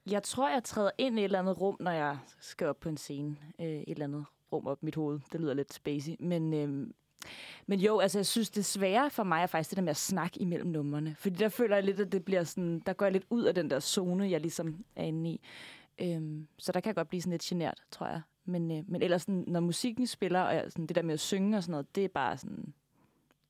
Jeg 0.10 0.24
tror, 0.24 0.50
jeg 0.50 0.64
træder 0.64 0.92
ind 0.98 1.20
i 1.20 1.22
et 1.22 1.24
eller 1.24 1.40
andet 1.40 1.62
rum, 1.62 1.78
når 1.80 1.92
jeg 1.92 2.18
skal 2.40 2.68
op 2.68 2.80
på 2.80 2.90
en 2.90 2.98
scene. 2.98 3.36
Øh, 3.60 3.66
et 3.66 3.84
eller 3.88 4.06
andet 4.06 4.26
rum 4.52 4.68
op 4.68 4.78
i 4.82 4.86
mit 4.86 4.96
hoved. 4.96 5.20
Det 5.32 5.42
lyder 5.42 5.54
lidt 5.54 5.74
spacey. 5.74 6.16
Men, 6.20 6.54
øh, 6.54 6.88
men 7.68 7.80
jo, 7.80 8.00
altså 8.00 8.20
jeg 8.20 8.26
synes, 8.26 8.50
det 8.50 8.66
svære 8.66 9.10
for 9.10 9.24
mig 9.24 9.44
er 9.44 9.48
faktisk 9.48 9.70
det 9.70 9.78
der 9.78 9.84
med 9.84 9.90
at 9.90 9.98
snakke 9.98 10.40
imellem 10.40 10.70
numrene. 10.70 11.16
Fordi 11.20 11.36
der 11.36 11.50
føler 11.50 11.76
jeg 11.76 11.84
lidt, 11.84 12.00
at 12.00 12.12
det 12.12 12.26
bliver 12.26 12.44
sådan, 12.44 12.80
der 12.80 12.94
går 12.94 13.06
jeg 13.06 13.14
lidt 13.14 13.26
ud 13.30 13.44
af 13.44 13.56
den 13.56 13.70
der 13.70 13.80
zone, 13.80 14.30
jeg 14.30 14.42
ligesom 14.42 14.86
er 14.96 15.04
inde 15.04 15.30
i. 15.30 15.42
Øhm, 16.02 16.48
så 16.58 16.72
der 16.72 16.80
kan 16.80 16.88
jeg 16.88 16.96
godt 16.96 17.10
blive 17.10 17.22
sådan 17.22 17.32
lidt 17.32 17.42
genert, 17.42 17.84
tror 17.92 18.08
jeg. 18.08 18.22
Men, 18.46 18.72
øh, 18.72 18.84
men 18.88 19.02
ellers, 19.02 19.22
sådan, 19.22 19.44
når 19.48 19.60
musikken 19.60 20.08
spiller, 20.08 20.42
og 20.42 20.56
jeg, 20.56 20.66
sådan, 20.72 20.88
det 20.88 20.96
der 20.96 21.02
med 21.02 21.14
at 21.14 21.20
synge 21.20 21.58
og 21.58 21.64
sådan 21.64 21.72
noget, 21.72 21.96
det 21.96 22.06
er 22.06 22.10
bare 22.10 22.38
sådan... 22.38 22.74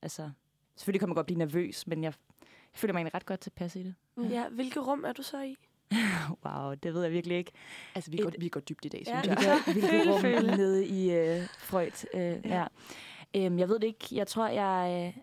Altså, 0.02 0.30
selvfølgelig 0.76 1.00
kan 1.00 1.08
man 1.08 1.14
godt 1.14 1.26
blive 1.26 1.38
nervøs, 1.38 1.86
men 1.86 2.04
jeg, 2.04 2.12
jeg 2.40 2.78
føler 2.78 2.92
mig 2.92 2.98
egentlig 2.98 3.14
ret 3.14 3.26
godt 3.26 3.40
tilpas 3.40 3.76
i 3.76 3.82
det. 3.82 3.94
Mm. 4.16 4.28
Ja, 4.28 4.48
hvilket 4.48 4.86
rum 4.86 5.04
er 5.04 5.12
du 5.12 5.22
så 5.22 5.40
i? 5.42 5.56
wow, 6.44 6.74
det 6.74 6.94
ved 6.94 7.02
jeg 7.02 7.12
virkelig 7.12 7.36
ikke. 7.36 7.52
Altså, 7.94 8.10
vi, 8.10 8.16
går, 8.16 8.30
vi 8.38 8.48
går 8.48 8.60
dybt 8.60 8.84
i 8.84 8.88
dag, 8.88 9.02
synes 9.06 9.26
ja, 9.26 9.50
jeg. 9.50 9.62
Hvilket 9.72 10.08
rum 10.08 10.56
nede 10.58 10.86
i 10.86 11.12
øh, 11.12 11.42
Freud. 11.58 12.06
Øh, 12.14 12.20
ja. 12.20 12.38
ja. 12.44 12.66
Øhm, 13.36 13.58
jeg 13.58 13.68
ved 13.68 13.78
det 13.78 13.86
ikke. 13.86 14.06
Jeg 14.12 14.26
tror, 14.26 14.48
jeg, 14.48 15.12
øh, 15.16 15.22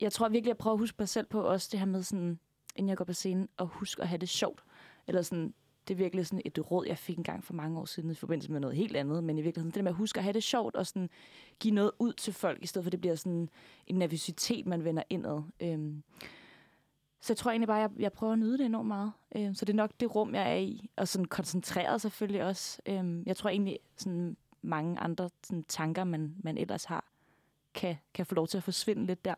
jeg 0.00 0.12
tror 0.12 0.28
virkelig, 0.28 0.48
jeg 0.48 0.56
prøver 0.56 0.74
at 0.74 0.80
huske 0.80 0.96
mig 0.98 1.08
selv 1.08 1.26
på 1.26 1.40
også 1.40 1.68
det 1.72 1.78
her 1.80 1.86
med 1.86 2.02
sådan, 2.02 2.38
inden 2.76 2.88
jeg 2.88 2.96
går 2.96 3.04
på 3.04 3.12
scenen, 3.12 3.48
at 3.58 3.66
huske 3.66 4.02
at 4.02 4.08
have 4.08 4.18
det 4.18 4.28
sjovt. 4.28 4.64
Eller 5.06 5.22
sådan, 5.22 5.54
det 5.88 5.94
er 5.94 5.98
virkelig 5.98 6.26
sådan 6.26 6.42
et 6.44 6.70
råd, 6.70 6.86
jeg 6.86 6.98
fik 6.98 7.18
en 7.18 7.24
gang 7.24 7.44
for 7.44 7.54
mange 7.54 7.80
år 7.80 7.84
siden 7.84 8.10
i 8.10 8.14
forbindelse 8.14 8.52
med 8.52 8.60
noget 8.60 8.76
helt 8.76 8.96
andet. 8.96 9.24
Men 9.24 9.38
i 9.38 9.42
virkeligheden, 9.42 9.70
det 9.70 9.74
der 9.74 9.82
med 9.82 9.90
at 9.90 9.96
huske 9.96 10.18
at 10.18 10.24
have 10.24 10.32
det 10.32 10.42
sjovt 10.42 10.76
og 10.76 10.86
sådan, 10.86 11.10
give 11.60 11.74
noget 11.74 11.90
ud 11.98 12.12
til 12.12 12.32
folk, 12.32 12.62
i 12.62 12.66
stedet 12.66 12.84
for 12.84 12.88
at 12.88 12.92
det 12.92 13.00
bliver 13.00 13.14
sådan 13.14 13.48
en 13.86 13.96
nervøsitet, 13.96 14.66
man 14.66 14.84
vender 14.84 15.02
indad. 15.10 15.42
Øhm, 15.60 16.02
så 17.20 17.32
jeg 17.32 17.36
tror 17.36 17.50
egentlig 17.50 17.68
bare, 17.68 17.84
at 17.84 17.90
jeg, 17.90 18.00
jeg 18.00 18.12
prøver 18.12 18.32
at 18.32 18.38
nyde 18.38 18.58
det 18.58 18.66
enormt 18.66 18.88
meget. 18.88 19.12
Øhm, 19.36 19.54
så 19.54 19.64
det 19.64 19.72
er 19.72 19.76
nok 19.76 19.90
det 20.00 20.14
rum, 20.14 20.34
jeg 20.34 20.52
er 20.52 20.56
i. 20.56 20.90
Og 20.96 21.08
sådan 21.08 21.24
koncentreret 21.24 22.00
selvfølgelig 22.00 22.44
også. 22.44 22.82
Øhm, 22.86 23.22
jeg 23.26 23.36
tror 23.36 23.50
egentlig, 23.50 23.78
sådan 23.96 24.36
mange 24.62 24.98
andre 24.98 25.30
sådan, 25.44 25.64
tanker, 25.64 26.04
man, 26.04 26.34
man 26.38 26.58
ellers 26.58 26.84
har, 26.84 27.04
kan, 27.74 27.96
kan 28.14 28.26
få 28.26 28.34
lov 28.34 28.46
til 28.46 28.56
at 28.56 28.62
forsvinde 28.62 29.06
lidt 29.06 29.24
der. 29.24 29.34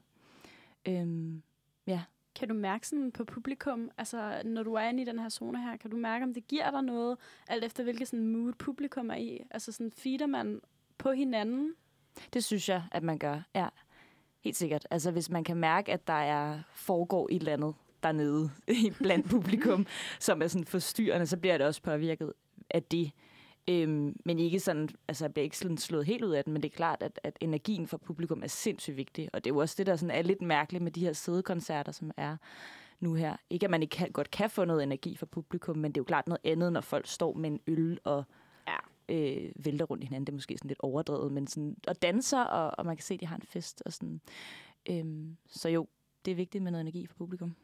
Øhm, 0.89 1.43
ja. 1.87 2.03
Kan 2.35 2.49
du 2.49 2.55
mærke 2.55 2.89
sådan 2.89 3.13
på 3.13 3.25
publikum, 3.25 3.91
altså 3.99 4.43
når 4.45 4.63
du 4.63 4.75
er 4.75 4.89
inde 4.89 5.03
i 5.03 5.05
den 5.07 5.19
her 5.19 5.29
zone 5.29 5.63
her, 5.63 5.77
kan 5.77 5.91
du 5.91 5.97
mærke, 5.97 6.23
om 6.23 6.35
det 6.35 6.49
giver 6.49 6.71
dig 6.71 6.83
noget, 6.83 7.19
alt 7.49 7.65
efter 7.65 7.83
hvilket 7.83 8.09
sådan 8.09 8.29
mood 8.29 8.53
publikum 8.53 9.11
er 9.11 9.15
i? 9.15 9.43
Altså 9.51 9.73
sådan 9.73 9.93
feeder 9.93 10.27
man 10.27 10.61
på 10.99 11.13
hinanden? 11.13 11.75
Det 12.33 12.45
synes 12.45 12.69
jeg, 12.69 12.83
at 12.93 13.03
man 13.03 13.19
gør, 13.19 13.41
ja. 13.55 13.69
Helt 14.41 14.57
sikkert. 14.57 14.87
Altså 14.91 15.11
hvis 15.11 15.31
man 15.31 15.45
kan 15.45 15.57
mærke, 15.57 15.93
at 15.93 16.07
der 16.07 16.13
er 16.13 16.59
foregår 16.75 17.29
et 17.31 17.37
eller 17.37 17.53
andet 17.53 17.75
dernede 18.03 18.51
blandt 18.99 19.31
publikum, 19.31 19.87
som 20.21 20.43
er 20.43 20.47
sådan 20.47 20.65
forstyrrende, 20.65 21.27
så 21.27 21.37
bliver 21.37 21.59
det 21.59 21.67
også 21.67 21.83
påvirket 21.83 22.33
af 22.71 22.83
det. 22.83 23.11
Øhm, 23.69 24.17
men 24.25 24.39
ikke 24.39 24.61
sådan, 24.61 24.89
altså 25.09 25.25
jeg 25.25 25.33
bliver 25.33 25.45
ikke 25.45 25.59
sådan 25.59 25.79
slået 25.79 26.07
helt 26.07 26.25
ud 26.25 26.33
af 26.33 26.45
den, 26.45 26.53
men 26.53 26.63
det 26.63 26.73
er 26.73 26.77
klart, 26.77 27.03
at, 27.03 27.21
at 27.23 27.37
energien 27.41 27.87
for 27.87 27.97
publikum 27.97 28.43
er 28.43 28.47
sindssygt 28.47 28.97
vigtig. 28.97 29.29
Og 29.33 29.45
det 29.45 29.51
er 29.51 29.55
jo 29.55 29.61
også 29.61 29.75
det, 29.79 29.87
der 29.87 29.97
sådan 29.97 30.17
er 30.17 30.23
lidt 30.23 30.43
mærkeligt 30.43 30.85
med 30.85 30.93
de 30.93 31.01
her 31.01 31.13
sædekoncerter, 31.13 31.93
som 31.93 32.11
er 32.17 32.37
nu 33.01 33.15
her. 33.15 33.37
Ikke 33.51 33.65
at 33.65 33.71
man 33.71 33.83
ikke 33.83 33.97
kan, 33.97 34.11
godt 34.13 34.31
kan 34.31 34.51
få 34.51 34.65
noget 34.65 34.83
energi 34.83 35.17
fra 35.17 35.27
publikum, 35.27 35.77
men 35.77 35.93
det 35.93 35.99
er 35.99 36.01
jo 36.01 36.05
klart 36.05 36.29
noget 36.29 36.41
andet, 36.45 36.73
når 36.73 36.81
folk 36.81 37.07
står 37.07 37.35
med 37.35 37.51
en 37.51 37.61
øl 37.67 37.99
og. 38.05 38.25
Øh, 39.11 39.53
vælter 39.57 39.85
rundt 39.85 40.05
i 40.05 40.07
hinanden. 40.07 40.27
Det 40.27 40.33
er 40.33 40.37
måske 40.37 40.59
sådan 40.59 40.69
lidt 40.69 40.81
overdrevet, 40.83 41.33
men 41.33 41.47
sådan, 41.47 41.77
og 41.87 42.03
danser, 42.03 42.45
og, 42.45 42.79
og 42.79 42.87
man 42.87 42.97
kan 42.97 43.05
se, 43.05 43.15
at 43.15 43.21
de 43.21 43.27
har 43.27 43.37
en 43.37 43.43
fest. 43.43 43.83
Og 43.87 43.93
sådan. 43.93 44.21
Øhm, 44.91 45.37
så 45.47 45.69
jo, 45.69 45.87
det 46.25 46.31
er 46.31 46.35
vigtigt 46.35 46.65
med 46.65 46.73
noget 46.73 46.81
energi 46.81 47.07
for 47.07 47.15
publikum. 47.15 47.55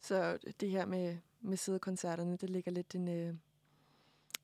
Så 0.00 0.38
det 0.60 0.70
her 0.70 0.86
med, 0.86 1.16
med 1.40 1.56
sædekoncerterne, 1.56 2.36
det 2.36 2.50
ligger 2.50 2.72
lidt 2.72 2.94
en... 2.94 3.08
Øh 3.08 3.34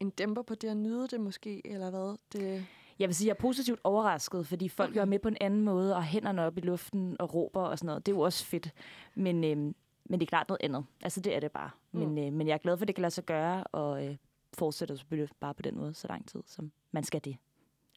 en 0.02 0.10
dæmper 0.10 0.42
på 0.42 0.54
det 0.54 0.68
at 0.68 0.76
nyde 0.76 1.08
det 1.08 1.20
måske, 1.20 1.66
eller 1.66 1.90
hvad? 1.90 2.18
Det... 2.32 2.66
Jeg 2.98 3.08
vil 3.08 3.14
sige, 3.14 3.28
jeg 3.28 3.34
er 3.34 3.40
positivt 3.40 3.80
overrasket, 3.84 4.46
fordi 4.46 4.68
folk 4.68 4.90
okay. 4.90 5.00
gør 5.00 5.04
med 5.04 5.18
på 5.18 5.28
en 5.28 5.36
anden 5.40 5.62
måde, 5.62 5.96
og 5.96 6.04
hænderne 6.04 6.42
op 6.42 6.58
i 6.58 6.60
luften 6.60 7.16
og 7.18 7.34
råber 7.34 7.60
og 7.60 7.78
sådan 7.78 7.86
noget. 7.86 8.06
Det 8.06 8.12
er 8.12 8.16
jo 8.16 8.20
også 8.20 8.44
fedt. 8.44 8.70
Men, 9.14 9.44
øhm, 9.44 9.74
men 10.04 10.20
det 10.20 10.22
er 10.22 10.28
klart 10.28 10.48
noget 10.48 10.62
andet. 10.62 10.84
Altså, 11.02 11.20
det 11.20 11.36
er 11.36 11.40
det 11.40 11.52
bare. 11.52 11.70
Mm. 11.92 12.00
Men, 12.00 12.18
øh, 12.18 12.32
men 12.32 12.46
jeg 12.46 12.54
er 12.54 12.58
glad 12.58 12.76
for, 12.76 12.84
at 12.84 12.88
det 12.88 12.94
kan 12.94 13.02
lade 13.02 13.14
sig 13.14 13.24
gøre, 13.24 13.64
og 13.64 14.06
øh, 14.06 14.16
fortsætter 14.54 14.96
selvfølgelig 14.96 15.34
bare 15.40 15.54
på 15.54 15.62
den 15.62 15.76
måde 15.76 15.94
så 15.94 16.08
lang 16.08 16.28
tid, 16.28 16.42
som 16.46 16.72
man 16.90 17.04
skal 17.04 17.24
det. 17.24 17.36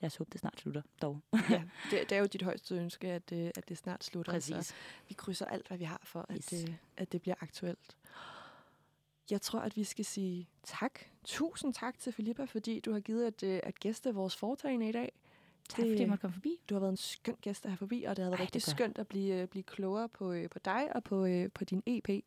Jeg 0.02 0.12
håber, 0.18 0.30
det 0.30 0.40
snart 0.40 0.60
slutter, 0.60 0.82
dog. 1.02 1.22
ja, 1.50 1.64
det, 1.92 2.10
det 2.10 2.12
er 2.12 2.20
jo 2.20 2.26
dit 2.26 2.42
højeste 2.42 2.76
ønske, 2.76 3.12
at, 3.12 3.32
øh, 3.32 3.52
at 3.56 3.70
det 3.70 3.78
snart 3.78 4.04
slutter. 4.04 4.32
Præcis. 4.32 4.66
Så 4.66 4.74
vi 5.08 5.14
krydser 5.14 5.46
alt, 5.46 5.68
hvad 5.68 5.78
vi 5.78 5.84
har 5.84 6.02
for, 6.04 6.26
yes. 6.32 6.54
at, 6.54 6.60
det, 6.60 6.78
at 6.98 7.12
det 7.12 7.22
bliver 7.22 7.36
aktuelt. 7.40 7.98
Jeg 9.32 9.42
tror, 9.42 9.60
at 9.60 9.78
vi 9.78 9.84
skal 9.84 10.06
sige 10.06 10.50
tak. 10.64 11.00
Tusind 11.24 11.74
tak 11.74 12.00
til 12.00 12.14
Filippa, 12.14 12.44
fordi 12.46 12.80
du 12.80 12.94
har 12.94 13.00
givet 13.00 13.26
at, 13.26 13.44
øh, 13.44 13.60
at 13.64 13.80
gæste 13.80 14.14
vores 14.14 14.36
foretagende 14.36 14.90
i 14.90 14.92
dag. 14.92 15.12
Tak, 15.70 15.78
det, 15.78 15.92
fordi 15.92 16.02
jeg 16.02 16.10
måtte 16.10 16.22
komme 16.22 16.34
forbi. 16.34 16.60
Du 16.70 16.76
har 16.76 16.80
været 16.80 16.92
en 16.92 16.98
skøn 16.98 17.36
gæst 17.42 17.66
at 17.66 17.72
have 17.72 17.78
forbi, 17.78 18.04
og 18.04 18.16
det 18.16 18.24
har 18.24 18.30
været 18.30 18.40
Ej, 18.40 18.44
rigtig 18.44 18.62
skønt 18.62 18.98
at 18.98 19.08
blive, 19.08 19.42
øh, 19.42 19.48
blive 19.48 19.64
klogere 19.64 20.10
på, 20.10 20.32
øh, 20.32 20.50
på 20.50 20.60
dig 20.60 20.96
og 20.96 21.04
på, 21.04 21.28
på 21.54 21.64
din 21.64 21.84
EP. 21.86 22.26